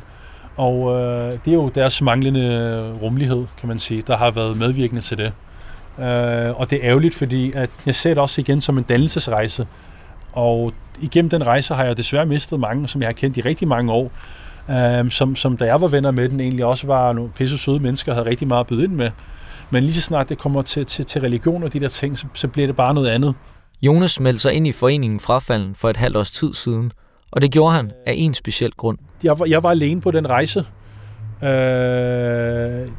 Og 0.60 1.02
øh, 1.02 1.32
det 1.46 1.48
er 1.48 1.54
jo 1.54 1.70
deres 1.76 2.02
manglende 2.02 2.94
rummelighed, 3.02 3.46
kan 3.58 3.68
man 3.68 3.80
sige, 3.80 4.04
der 4.08 4.18
har 4.18 4.32
været 4.32 4.58
medvirkende 4.58 5.02
til 5.02 5.18
det. 5.18 5.34
Øh, 6.00 6.60
og 6.60 6.70
det 6.70 6.76
er 6.76 6.90
ærgerligt, 6.90 7.16
fordi 7.16 7.52
at 7.56 7.70
jeg 7.86 7.96
ser 7.96 8.10
det 8.10 8.18
også 8.18 8.42
igen 8.42 8.62
som 8.62 8.78
en 8.78 8.84
dannelsesrejse. 8.84 9.68
Og 10.34 10.74
igennem 11.02 11.30
den 11.30 11.46
rejse 11.48 11.74
har 11.74 11.84
jeg 11.84 11.98
desværre 11.98 12.26
mistet 12.26 12.60
mange, 12.60 12.88
som 12.88 13.02
jeg 13.02 13.08
har 13.08 13.14
kendt 13.14 13.38
i 13.38 13.42
rigtig 13.42 13.68
mange 13.68 13.92
år. 13.92 14.12
Øh, 14.70 15.12
som, 15.12 15.36
som 15.36 15.58
da 15.58 15.66
jeg 15.66 15.82
var 15.82 15.88
venner 15.88 16.12
med 16.12 16.30
den, 16.30 16.40
egentlig 16.40 16.66
også 16.66 16.88
var 16.88 17.14
nogle 17.14 17.30
pisse 17.36 17.58
søde 17.58 17.80
mennesker, 17.80 18.14
havde 18.14 18.30
rigtig 18.30 18.48
meget 18.48 18.60
at 18.60 18.68
byde 18.68 18.84
ind 18.84 18.94
med. 18.94 19.12
Men 19.70 19.84
lige 19.84 19.94
så 19.94 20.02
snart 20.02 20.30
det 20.30 20.38
kommer 20.38 20.62
til, 20.62 20.86
til, 20.86 21.06
til 21.06 21.22
religion 21.22 21.64
og 21.64 21.74
de 21.74 21.80
der 21.80 21.88
ting, 21.88 22.18
så, 22.18 22.26
så 22.34 22.48
bliver 22.48 22.68
det 22.68 22.76
bare 22.76 22.94
noget 22.94 23.10
andet. 23.10 23.34
Jonas 23.82 24.20
meldte 24.20 24.40
sig 24.40 24.54
ind 24.54 24.68
i 24.68 24.72
foreningen 24.72 25.20
Frafalden 25.20 25.76
for 25.76 25.90
et 25.90 25.98
halvt 25.98 26.18
års 26.18 26.32
tid 26.32 26.54
siden, 26.54 26.92
og 27.32 27.42
det 27.42 27.52
gjorde 27.52 27.74
han 27.74 27.92
af 28.06 28.14
en 28.18 28.34
speciel 28.34 28.72
grund. 28.72 28.98
Jeg 29.24 29.40
var, 29.40 29.46
jeg 29.46 29.64
var 29.64 29.70
alene 29.70 30.02
på 30.02 30.12
den 30.12 30.30
rejse. 30.30 30.60
Øh, 31.44 31.50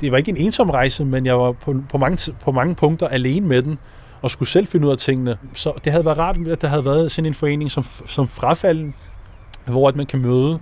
det 0.00 0.12
var 0.12 0.16
ikke 0.16 0.30
en 0.30 0.36
ensom 0.36 0.70
rejse, 0.70 1.04
men 1.04 1.26
jeg 1.26 1.38
var 1.38 1.52
på, 1.52 1.74
på, 1.88 1.98
mange, 1.98 2.32
på 2.44 2.52
mange 2.52 2.74
punkter 2.74 3.08
alene 3.08 3.46
med 3.46 3.62
den, 3.62 3.78
og 4.22 4.30
skulle 4.30 4.48
selv 4.48 4.66
finde 4.66 4.86
ud 4.86 4.92
af 4.92 4.98
tingene. 4.98 5.36
Så 5.54 5.72
det 5.84 5.92
havde 5.92 6.04
været 6.04 6.18
rart, 6.18 6.38
at 6.48 6.62
der 6.62 6.68
havde 6.68 6.84
været 6.84 7.12
sådan 7.12 7.26
en 7.26 7.34
forening 7.34 7.70
som, 7.70 7.84
som 8.06 8.28
Frafalden, 8.28 8.94
hvor 9.66 9.88
at 9.88 9.96
man 9.96 10.06
kan 10.06 10.20
møde 10.20 10.58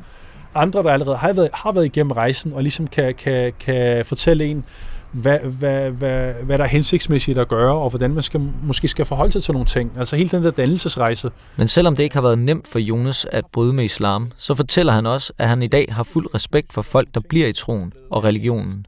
andre, 0.54 0.82
der 0.82 0.90
allerede 0.90 1.16
har 1.16 1.32
været, 1.32 1.50
har 1.54 1.72
været 1.72 1.84
igennem 1.84 2.10
rejsen, 2.10 2.52
og 2.52 2.62
ligesom 2.62 2.86
kan, 2.86 3.14
kan, 3.14 3.52
kan 3.60 4.04
fortælle 4.04 4.46
en, 4.46 4.64
hvad, 5.12 5.38
hvad, 5.38 5.90
hvad, 5.90 6.32
hvad 6.32 6.58
der 6.58 6.64
er 6.64 6.68
hensigtsmæssigt 6.68 7.38
at 7.38 7.48
gøre, 7.48 7.74
og 7.74 7.90
hvordan 7.90 8.10
man 8.10 8.22
skal, 8.22 8.40
måske 8.62 8.88
skal 8.88 9.04
forholde 9.04 9.32
sig 9.32 9.42
til 9.42 9.52
nogle 9.52 9.66
ting. 9.66 9.92
Altså 9.98 10.16
hele 10.16 10.30
den 10.30 10.44
der 10.44 10.50
dannelsesrejse. 10.50 11.30
Men 11.56 11.68
selvom 11.68 11.96
det 11.96 12.02
ikke 12.02 12.16
har 12.16 12.22
været 12.22 12.38
nemt 12.38 12.66
for 12.66 12.78
Jonas 12.78 13.26
at 13.32 13.44
bryde 13.52 13.72
med 13.72 13.84
islam, 13.84 14.32
så 14.36 14.54
fortæller 14.54 14.92
han 14.92 15.06
også, 15.06 15.32
at 15.38 15.48
han 15.48 15.62
i 15.62 15.66
dag 15.66 15.86
har 15.90 16.02
fuld 16.02 16.34
respekt 16.34 16.72
for 16.72 16.82
folk, 16.82 17.08
der 17.14 17.20
bliver 17.28 17.46
i 17.46 17.52
troen 17.52 17.92
og 18.10 18.24
religionen. 18.24 18.86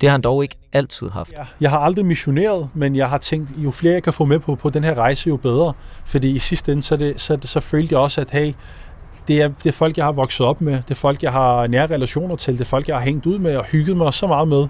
Det 0.00 0.08
har 0.08 0.14
han 0.14 0.20
dog 0.20 0.42
ikke 0.42 0.56
altid 0.72 1.10
haft. 1.10 1.32
Jeg 1.60 1.70
har 1.70 1.78
aldrig 1.78 2.06
missioneret, 2.06 2.68
men 2.74 2.96
jeg 2.96 3.08
har 3.08 3.18
tænkt, 3.18 3.50
jo 3.56 3.70
flere 3.70 3.94
jeg 3.94 4.02
kan 4.02 4.12
få 4.12 4.24
med 4.24 4.38
på, 4.38 4.54
på 4.54 4.70
den 4.70 4.84
her 4.84 4.94
rejse, 4.94 5.28
jo 5.28 5.36
bedre. 5.36 5.72
Fordi 6.04 6.30
i 6.30 6.38
sidste 6.38 6.72
ende, 6.72 6.82
så, 6.82 6.96
det, 6.96 7.20
så, 7.20 7.38
så 7.44 7.60
følte 7.60 7.92
jeg 7.92 8.00
også, 8.00 8.20
at 8.20 8.30
hey, 8.30 8.52
det 9.28 9.42
er, 9.42 9.48
det 9.48 9.66
er 9.66 9.72
folk, 9.72 9.96
jeg 9.96 10.04
har 10.04 10.12
vokset 10.12 10.46
op 10.46 10.60
med. 10.60 10.72
Det 10.72 10.90
er 10.90 10.94
folk, 10.94 11.22
jeg 11.22 11.32
har 11.32 11.66
nære 11.66 11.86
relationer 11.86 12.36
til. 12.36 12.54
Det 12.54 12.60
er 12.60 12.64
folk, 12.64 12.88
jeg 12.88 12.96
har 12.96 13.04
hængt 13.04 13.26
ud 13.26 13.38
med 13.38 13.56
og 13.56 13.64
hygget 13.64 13.96
mig 13.96 14.14
så 14.14 14.26
meget 14.26 14.48
med 14.48 14.66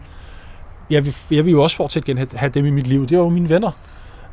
jeg 0.91 1.05
vil, 1.05 1.17
jeg 1.31 1.45
vil 1.45 1.51
jo 1.51 1.63
også 1.63 1.77
fortsat 1.77 2.05
gerne 2.05 2.21
have, 2.21 2.29
have 2.35 2.51
dem 2.51 2.67
i 2.67 2.71
mit 2.71 2.87
liv. 2.87 3.03
Det 3.03 3.13
er 3.13 3.19
jo 3.19 3.29
mine 3.29 3.49
venner. 3.49 3.71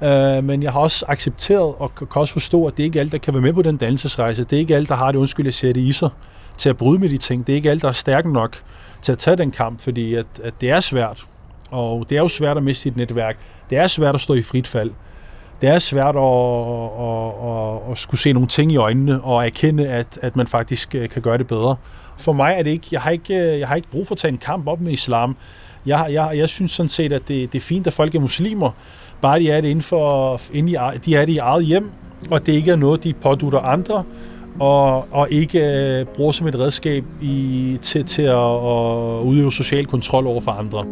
Øh, 0.02 0.44
men 0.44 0.64
jeg 0.64 0.72
har 0.72 0.80
også 0.80 1.06
accepteret 1.08 1.74
og 1.78 1.96
kan 1.96 2.08
også 2.14 2.34
forstå, 2.34 2.66
at 2.66 2.78
det 2.78 2.84
er 2.84 2.86
ikke 2.86 3.00
alt, 3.00 3.12
der 3.12 3.18
kan 3.18 3.34
være 3.34 3.42
med 3.42 3.54
på 3.54 3.62
den 3.62 3.78
dannelsesrejse. 3.78 4.44
Det 4.44 4.54
er 4.54 4.60
ikke 4.60 4.76
alt, 4.76 4.90
der 4.90 4.96
har 4.96 5.12
det 5.12 5.20
undskyld, 5.20 5.46
jeg 5.46 5.54
siger 5.54 5.74
det 5.74 5.82
i 5.82 5.92
sig 5.92 6.10
til 6.58 6.70
at 6.70 6.78
bryde 6.78 7.00
med 7.00 7.10
de 7.10 7.18
ting. 7.18 7.48
Det 7.48 7.54
er 7.54 7.58
ikke 7.58 7.70
alt, 7.70 7.82
der 7.82 7.88
er 7.88 7.94
stærke 7.94 8.34
nok 8.34 8.58
til 9.02 9.12
at 9.12 9.18
tage 9.18 9.36
den 9.36 9.52
kamp, 9.52 9.82
fordi 9.82 10.14
at, 10.14 10.26
at 10.44 10.54
det 10.62 10.70
er 10.70 10.80
svært. 10.80 11.26
Og 11.72 12.06
det 12.10 12.18
er 12.18 12.22
jo 12.22 12.28
svært 12.28 12.58
at 12.58 12.64
miste 12.64 12.82
sit 12.82 12.98
netværk. 12.98 13.38
Det 13.70 13.78
er 13.78 13.88
svært 13.88 14.16
at 14.16 14.22
stå 14.22 14.34
i 14.34 14.42
frit 14.42 14.68
fald. 14.68 14.92
Det 15.62 15.70
er 15.70 15.80
svært 15.80 16.16
at, 16.16 16.22
at, 16.22 17.32
at, 17.50 17.92
at 17.92 17.98
skulle 17.98 18.22
se 18.22 18.34
nogle 18.34 18.48
ting 18.48 18.72
i 18.72 18.78
øjnene 18.78 19.22
og 19.22 19.46
erkende, 19.46 19.88
at, 19.88 20.20
at 20.22 20.36
man 20.36 20.48
faktisk 20.48 20.96
øh, 20.96 21.10
kan 21.10 21.22
gøre 21.22 21.38
det 21.38 21.48
bedre. 21.48 21.76
For 22.18 22.34
mig 22.34 22.56
er 22.58 22.64
det 22.64 22.72
ikke, 22.72 22.88
jeg 22.92 23.02
har 23.02 23.10
ikke, 23.10 23.36
øh, 23.36 23.60
jeg 23.60 23.68
har 23.68 23.76
ikke 23.76 23.88
brug 23.88 24.08
for 24.08 24.16
at 24.16 24.20
tage 24.20 24.32
en 24.32 24.38
kamp 24.38 24.68
op 24.68 24.82
med 24.82 24.92
islam. 24.92 25.38
Jeg, 25.86 26.08
jeg, 26.12 26.32
jeg 26.36 26.50
synes 26.50 26.72
sådan 26.72 26.90
set, 26.90 27.14
at 27.14 27.28
det, 27.28 27.54
det 27.54 27.60
er 27.60 27.64
fint, 27.64 27.88
at 27.88 27.94
folk 27.94 28.16
er 28.16 28.20
muslimer, 28.20 28.72
bare 29.22 29.40
de 29.40 29.52
er 29.52 29.62
det 29.62 29.70
inden 29.70 29.84
for, 29.84 30.42
inden 30.54 30.70
i, 30.70 30.98
de 31.06 31.16
er 31.16 31.26
det 31.26 31.34
i 31.34 31.38
eget 31.38 31.66
hjem, 31.66 31.92
og 32.32 32.46
det 32.46 32.52
ikke 32.52 32.72
er 32.72 32.76
noget, 32.76 33.04
de 33.04 33.14
pådutter 33.14 33.60
andre, 33.60 34.04
og, 34.60 35.08
og 35.12 35.28
ikke 35.32 35.60
øh, 35.60 36.06
bruger 36.06 36.32
som 36.32 36.48
et 36.48 36.60
redskab 36.60 37.04
i, 37.22 37.78
til, 37.82 38.06
til 38.06 38.22
at, 38.22 38.36
at 38.36 39.22
udøve 39.24 39.52
social 39.54 39.86
kontrol 39.86 40.28
over 40.28 40.42
for 40.42 40.52
andre. 40.52 40.86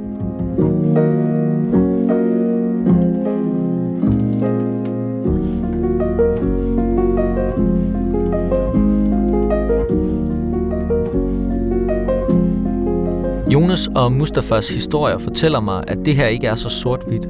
Jonas 13.53 13.87
og 13.95 14.11
Mustafas 14.11 14.69
historier 14.69 15.17
fortæller 15.17 15.59
mig, 15.59 15.83
at 15.87 15.97
det 16.05 16.15
her 16.15 16.27
ikke 16.27 16.47
er 16.47 16.55
så 16.55 16.69
sort-hvidt. 16.69 17.27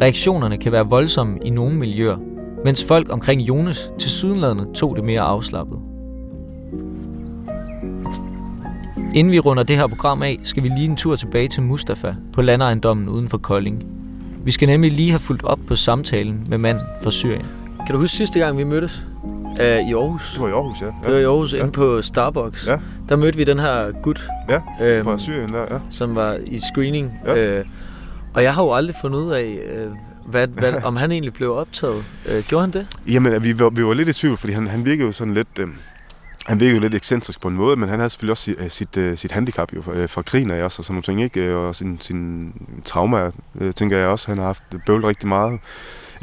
Reaktionerne 0.00 0.58
kan 0.58 0.72
være 0.72 0.86
voldsomme 0.86 1.38
i 1.44 1.50
nogle 1.50 1.76
miljøer, 1.76 2.16
mens 2.64 2.84
folk 2.84 3.12
omkring 3.12 3.40
Jonas 3.40 3.90
til 3.98 4.10
sydenlandet 4.10 4.68
tog 4.74 4.96
det 4.96 5.04
mere 5.04 5.20
afslappet. 5.20 5.78
Inden 9.14 9.32
vi 9.32 9.38
runder 9.38 9.62
det 9.62 9.76
her 9.76 9.86
program 9.86 10.22
af, 10.22 10.40
skal 10.42 10.62
vi 10.62 10.68
lige 10.68 10.84
en 10.84 10.96
tur 10.96 11.16
tilbage 11.16 11.48
til 11.48 11.62
Mustafa 11.62 12.14
på 12.32 12.42
landejendommen 12.42 13.08
uden 13.08 13.28
for 13.28 13.38
Kolding. 13.38 13.86
Vi 14.44 14.52
skal 14.52 14.68
nemlig 14.68 14.92
lige 14.92 15.10
have 15.10 15.20
fulgt 15.20 15.44
op 15.44 15.60
på 15.66 15.76
samtalen 15.76 16.46
med 16.48 16.58
manden 16.58 16.84
fra 17.02 17.10
Syrien. 17.10 17.46
Kan 17.86 17.94
du 17.94 18.00
huske 18.00 18.16
sidste 18.16 18.38
gang, 18.38 18.58
vi 18.58 18.64
mødtes? 18.64 19.07
Uh, 19.60 19.64
I 19.64 19.94
Aarhus. 19.94 20.32
Det 20.32 20.40
var 20.42 20.48
i 20.48 20.52
Aarhus, 20.52 20.80
ja. 20.80 20.86
Det 20.86 21.12
var 21.12 21.18
i 21.18 21.24
Aarhus 21.24 21.52
Ja. 21.54 21.58
inde 21.58 21.72
på 21.72 22.02
Starbucks. 22.02 22.66
Ja. 22.66 22.78
Der 23.08 23.16
mødte 23.16 23.38
vi 23.38 23.44
den 23.44 23.58
her 23.58 23.92
gut, 24.02 24.28
Ja, 24.48 24.60
øhm, 24.82 25.04
fra 25.04 25.18
Syrien 25.18 25.48
der, 25.48 25.60
ja. 25.70 25.78
som 25.90 26.14
var 26.14 26.38
i 26.46 26.58
screening. 26.60 27.12
Ja. 27.26 27.60
Uh, 27.60 27.66
og 28.34 28.42
jeg 28.42 28.54
har 28.54 28.62
jo 28.62 28.72
aldrig 28.72 28.96
fundet 29.00 29.18
ud 29.18 29.30
af, 29.32 29.58
uh, 29.86 29.92
hvad, 30.30 30.46
hvad, 30.46 30.74
om 30.88 30.96
han 30.96 31.12
egentlig 31.12 31.32
blev 31.34 31.52
optaget. 31.56 31.96
Uh, 32.26 32.42
gjorde 32.48 32.60
han 32.60 32.70
det? 32.70 32.86
Jamen, 33.08 33.44
vi 33.44 33.58
var, 33.58 33.70
vi 33.70 33.84
var 33.84 33.94
lidt 33.94 34.08
i 34.08 34.12
tvivl, 34.12 34.36
fordi 34.36 34.52
han, 34.52 34.66
han 34.66 34.84
virkede 34.84 35.06
jo 35.06 35.12
sådan 35.12 35.34
lidt... 35.34 35.48
Øh, 35.60 35.66
han 36.46 36.60
virkede 36.60 36.76
jo 36.76 36.80
lidt 36.82 36.94
ekscentrisk 36.94 37.40
på 37.40 37.48
en 37.48 37.54
måde, 37.54 37.76
men 37.76 37.88
han 37.88 37.98
havde 37.98 38.10
selvfølgelig 38.10 38.30
også 38.32 38.44
sit, 38.44 38.56
øh, 38.58 38.70
sit, 38.70 38.96
øh, 38.96 39.16
sit 39.16 39.32
handicap 39.32 39.68
jo, 39.76 39.92
øh, 39.92 40.08
fra 40.08 40.22
krigen 40.22 40.50
af 40.50 40.62
også, 40.64 40.80
og 40.80 40.84
sådan 40.84 40.94
nogle 40.94 41.02
ting, 41.02 41.22
ikke? 41.22 41.40
Øh, 41.50 41.56
Og 41.56 41.74
sin, 41.74 42.00
sin 42.00 42.52
trauma, 42.84 43.30
øh, 43.60 43.72
tænker 43.72 43.98
jeg 43.98 44.06
også, 44.08 44.30
han 44.30 44.38
har 44.38 44.44
haft 44.44 44.62
bøvlet 44.86 45.08
rigtig 45.08 45.28
meget. 45.28 45.60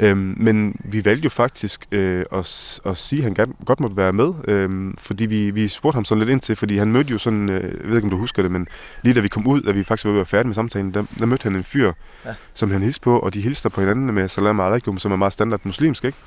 Øhm, 0.00 0.34
men 0.36 0.76
vi 0.84 1.04
valgte 1.04 1.24
jo 1.24 1.30
faktisk 1.30 1.86
øh, 1.92 2.24
at, 2.32 2.80
at 2.86 2.96
sige, 2.96 3.18
at 3.20 3.24
han 3.24 3.34
gerne- 3.34 3.52
godt 3.66 3.80
måtte 3.80 3.96
være 3.96 4.12
med, 4.12 4.32
øhm, 4.48 4.96
fordi 4.98 5.26
vi, 5.26 5.50
vi 5.50 5.68
spurgte 5.68 5.96
ham 5.96 6.04
sådan 6.04 6.18
lidt 6.18 6.30
ind 6.30 6.40
til, 6.40 6.56
fordi 6.56 6.76
han 6.76 6.92
mødte 6.92 7.10
jo 7.10 7.18
sådan, 7.18 7.48
øh, 7.48 7.62
jeg 7.62 7.88
ved 7.88 7.96
ikke 7.96 8.06
om 8.06 8.10
du 8.10 8.16
husker 8.18 8.42
det, 8.42 8.50
men 8.50 8.68
lige 9.02 9.14
da 9.14 9.20
vi 9.20 9.28
kom 9.28 9.46
ud, 9.46 9.60
da 9.62 9.70
vi 9.72 9.84
faktisk 9.84 10.04
var 10.04 10.10
ved 10.10 10.16
at 10.16 10.18
være 10.18 10.26
færdige 10.26 10.46
med 10.48 10.54
samtalen, 10.54 10.94
der, 10.94 11.04
der 11.18 11.26
mødte 11.26 11.42
han 11.42 11.56
en 11.56 11.64
fyr, 11.64 11.92
Ja. 12.24 12.34
som 12.54 12.70
han 12.70 12.82
hilste 12.82 13.00
på, 13.00 13.18
og 13.18 13.34
de 13.34 13.40
hilste 13.40 13.70
på 13.70 13.80
hinanden 13.80 14.14
med 14.14 14.28
salam 14.28 14.60
alaikum, 14.60 14.98
som 14.98 15.12
er 15.12 15.16
meget 15.16 15.32
standard 15.32 15.60
muslimsk, 15.64 16.04
ikke? 16.04 16.18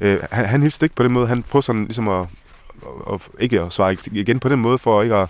Øh, 0.00 0.18
han, 0.30 0.44
han 0.46 0.62
hilste 0.62 0.84
ikke 0.86 0.94
på 0.96 1.02
den 1.02 1.12
måde, 1.12 1.26
han 1.26 1.42
prøvede 1.42 1.66
sådan 1.66 1.84
ligesom 1.84 2.08
at, 2.08 2.26
at, 3.12 3.14
at 3.14 3.20
ikke 3.40 3.60
at 3.60 3.72
svare 3.72 3.96
igen 4.12 4.40
på 4.40 4.48
den 4.48 4.58
måde, 4.58 4.78
for 4.78 5.02
ikke 5.02 5.14
at 5.14 5.28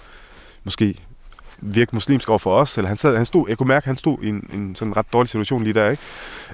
måske 0.65 0.95
virke 1.63 1.91
muslimsk 1.93 2.29
over 2.29 2.39
for 2.39 2.57
os, 2.57 2.79
eller 2.79 2.89
han, 2.89 2.97
sad, 2.97 3.17
han 3.17 3.27
stod, 3.27 3.45
jeg 3.49 3.59
kunne 3.59 3.69
mærke, 3.69 3.85
at 3.85 3.87
han 3.87 3.97
stod 3.97 4.19
i 4.23 4.29
en, 4.29 4.51
en 4.55 4.75
sådan 4.75 4.97
ret 4.97 5.07
dårlig 5.13 5.29
situation 5.29 5.65
lige 5.65 5.75
der, 5.75 5.91
ikke? 5.91 6.03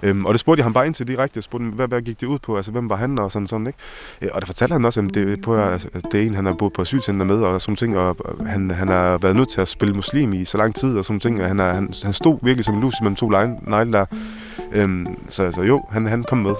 Øhm, 0.02 0.24
og 0.24 0.34
det 0.34 0.40
spurgte 0.40 0.60
jeg 0.60 0.64
ham 0.64 0.72
bare 0.72 0.86
ind 0.86 0.94
til 0.94 1.08
direkte, 1.08 1.36
jeg 1.36 1.44
spurgte, 1.44 1.64
ham, 1.64 1.72
hvad, 1.72 1.88
hvad 1.88 2.02
gik 2.02 2.20
det 2.20 2.26
ud 2.26 2.38
på, 2.38 2.56
altså 2.56 2.72
hvem 2.72 2.90
var 2.90 2.96
han, 2.96 3.18
og 3.18 3.32
sådan 3.32 3.46
sådan, 3.46 3.66
ikke? 3.66 3.78
Øh, 4.22 4.28
og 4.32 4.40
der 4.40 4.46
fortalte 4.46 4.72
han 4.72 4.84
også, 4.84 5.00
at 5.00 5.14
det, 5.14 5.40
på, 5.40 5.60
altså, 5.60 5.88
at 5.94 6.02
det 6.12 6.22
er 6.22 6.26
en, 6.26 6.34
han 6.34 6.46
har 6.46 6.52
boet 6.52 6.72
på 6.72 6.82
asylcenter 6.82 7.26
med, 7.26 7.36
og 7.36 7.60
sådan 7.60 7.76
ting, 7.76 7.98
og 7.98 8.16
han, 8.46 8.70
han 8.70 8.88
har 8.88 9.18
været 9.18 9.36
nødt 9.36 9.48
til 9.48 9.60
at 9.60 9.68
spille 9.68 9.94
muslim 9.94 10.32
i 10.32 10.44
så 10.44 10.58
lang 10.58 10.74
tid, 10.74 10.98
og 10.98 11.04
sådan 11.04 11.20
ting, 11.20 11.42
og 11.42 11.48
han, 11.48 11.60
er, 11.60 11.72
han, 11.72 11.88
han 12.04 12.12
stod 12.12 12.38
virkelig 12.42 12.64
som 12.64 12.74
en 12.74 12.80
lus 12.80 12.94
mellem 13.00 13.16
to 13.16 13.28
negle 13.28 13.92
der. 13.92 14.04
Øhm, 14.72 15.06
så, 15.28 15.50
så 15.50 15.62
jo, 15.62 15.84
han, 15.90 16.06
han 16.06 16.24
kom 16.24 16.38
med. 16.38 16.54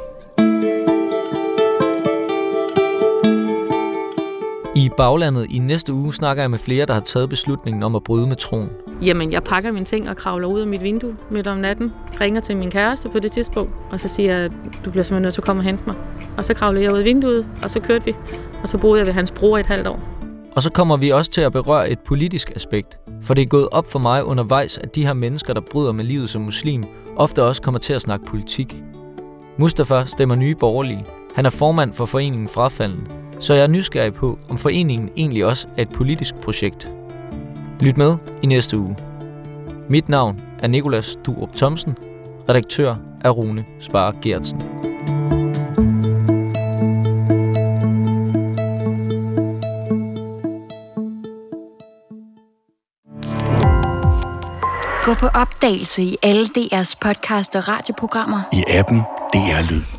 I 4.78 4.88
baglandet 4.96 5.46
i 5.50 5.58
næste 5.58 5.92
uge 5.92 6.14
snakker 6.14 6.42
jeg 6.42 6.50
med 6.50 6.58
flere, 6.58 6.86
der 6.86 6.92
har 6.92 7.00
taget 7.00 7.28
beslutningen 7.28 7.82
om 7.82 7.94
at 7.94 8.04
bryde 8.04 8.26
med 8.26 8.36
troen. 8.36 8.70
Jamen, 9.02 9.32
jeg 9.32 9.42
pakker 9.42 9.72
mine 9.72 9.84
ting 9.84 10.08
og 10.08 10.16
kravler 10.16 10.48
ud 10.48 10.60
af 10.60 10.66
mit 10.66 10.82
vindue 10.82 11.16
midt 11.30 11.46
om 11.46 11.58
natten, 11.58 11.92
ringer 12.20 12.40
til 12.40 12.56
min 12.56 12.70
kæreste 12.70 13.08
på 13.08 13.18
det 13.18 13.32
tidspunkt, 13.32 13.72
og 13.90 14.00
så 14.00 14.08
siger 14.08 14.38
jeg, 14.38 14.50
du 14.84 14.90
bliver 14.90 15.02
simpelthen 15.04 15.22
nødt 15.22 15.34
til 15.34 15.40
at 15.40 15.44
komme 15.44 15.60
og 15.60 15.64
hente 15.64 15.84
mig. 15.86 15.96
Og 16.36 16.44
så 16.44 16.54
kravlede 16.54 16.84
jeg 16.84 16.92
ud 16.92 16.98
af 16.98 17.04
vinduet, 17.04 17.48
og 17.62 17.70
så 17.70 17.80
kørte 17.80 18.04
vi, 18.04 18.14
og 18.62 18.68
så 18.68 18.78
boede 18.78 18.98
jeg 18.98 19.06
ved 19.06 19.12
hans 19.12 19.30
bror 19.30 19.58
et 19.58 19.66
halvt 19.66 19.86
år. 19.86 20.00
Og 20.52 20.62
så 20.62 20.72
kommer 20.72 20.96
vi 20.96 21.10
også 21.10 21.30
til 21.30 21.40
at 21.40 21.52
berøre 21.52 21.90
et 21.90 21.98
politisk 21.98 22.52
aspekt. 22.54 22.98
For 23.22 23.34
det 23.34 23.42
er 23.42 23.46
gået 23.46 23.68
op 23.72 23.90
for 23.90 23.98
mig 23.98 24.24
undervejs, 24.24 24.78
at 24.78 24.94
de 24.94 25.06
her 25.06 25.12
mennesker, 25.12 25.54
der 25.54 25.60
bryder 25.70 25.92
med 25.92 26.04
livet 26.04 26.30
som 26.30 26.42
muslim, 26.42 26.84
ofte 27.16 27.42
også 27.42 27.62
kommer 27.62 27.78
til 27.78 27.92
at 27.92 28.00
snakke 28.00 28.26
politik. 28.26 28.76
Mustafa 29.58 30.04
stemmer 30.04 30.34
nye 30.34 30.54
borgerlige. 30.54 31.04
Han 31.34 31.46
er 31.46 31.50
formand 31.50 31.94
for 31.94 32.06
foreningen 32.06 32.48
Frafalden. 32.48 33.08
Så 33.40 33.54
jeg 33.54 33.62
er 33.62 33.66
nysgerrig 33.66 34.14
på, 34.14 34.38
om 34.48 34.58
foreningen 34.58 35.10
egentlig 35.16 35.46
også 35.46 35.68
er 35.76 35.82
et 35.82 35.88
politisk 35.88 36.34
projekt. 36.34 36.90
Lyt 37.80 37.96
med 37.96 38.16
i 38.42 38.46
næste 38.46 38.78
uge. 38.78 38.96
Mit 39.88 40.08
navn 40.08 40.40
er 40.58 40.66
Nikolas 40.66 41.18
Durup 41.26 41.56
Thomsen. 41.56 41.96
Redaktør 42.48 42.96
er 43.24 43.30
Rune 43.30 43.64
Spare 43.80 44.12
Gertsen. 44.22 44.62
Gå 55.04 55.14
på 55.14 55.26
opdagelse 55.26 56.02
i 56.02 56.16
alle 56.22 56.44
DR's 56.44 56.94
podcast 57.00 57.56
og 57.56 57.68
radioprogrammer. 57.68 58.40
I 58.52 58.64
appen 58.68 58.98
DR 59.32 59.70
Lyd. 59.70 59.97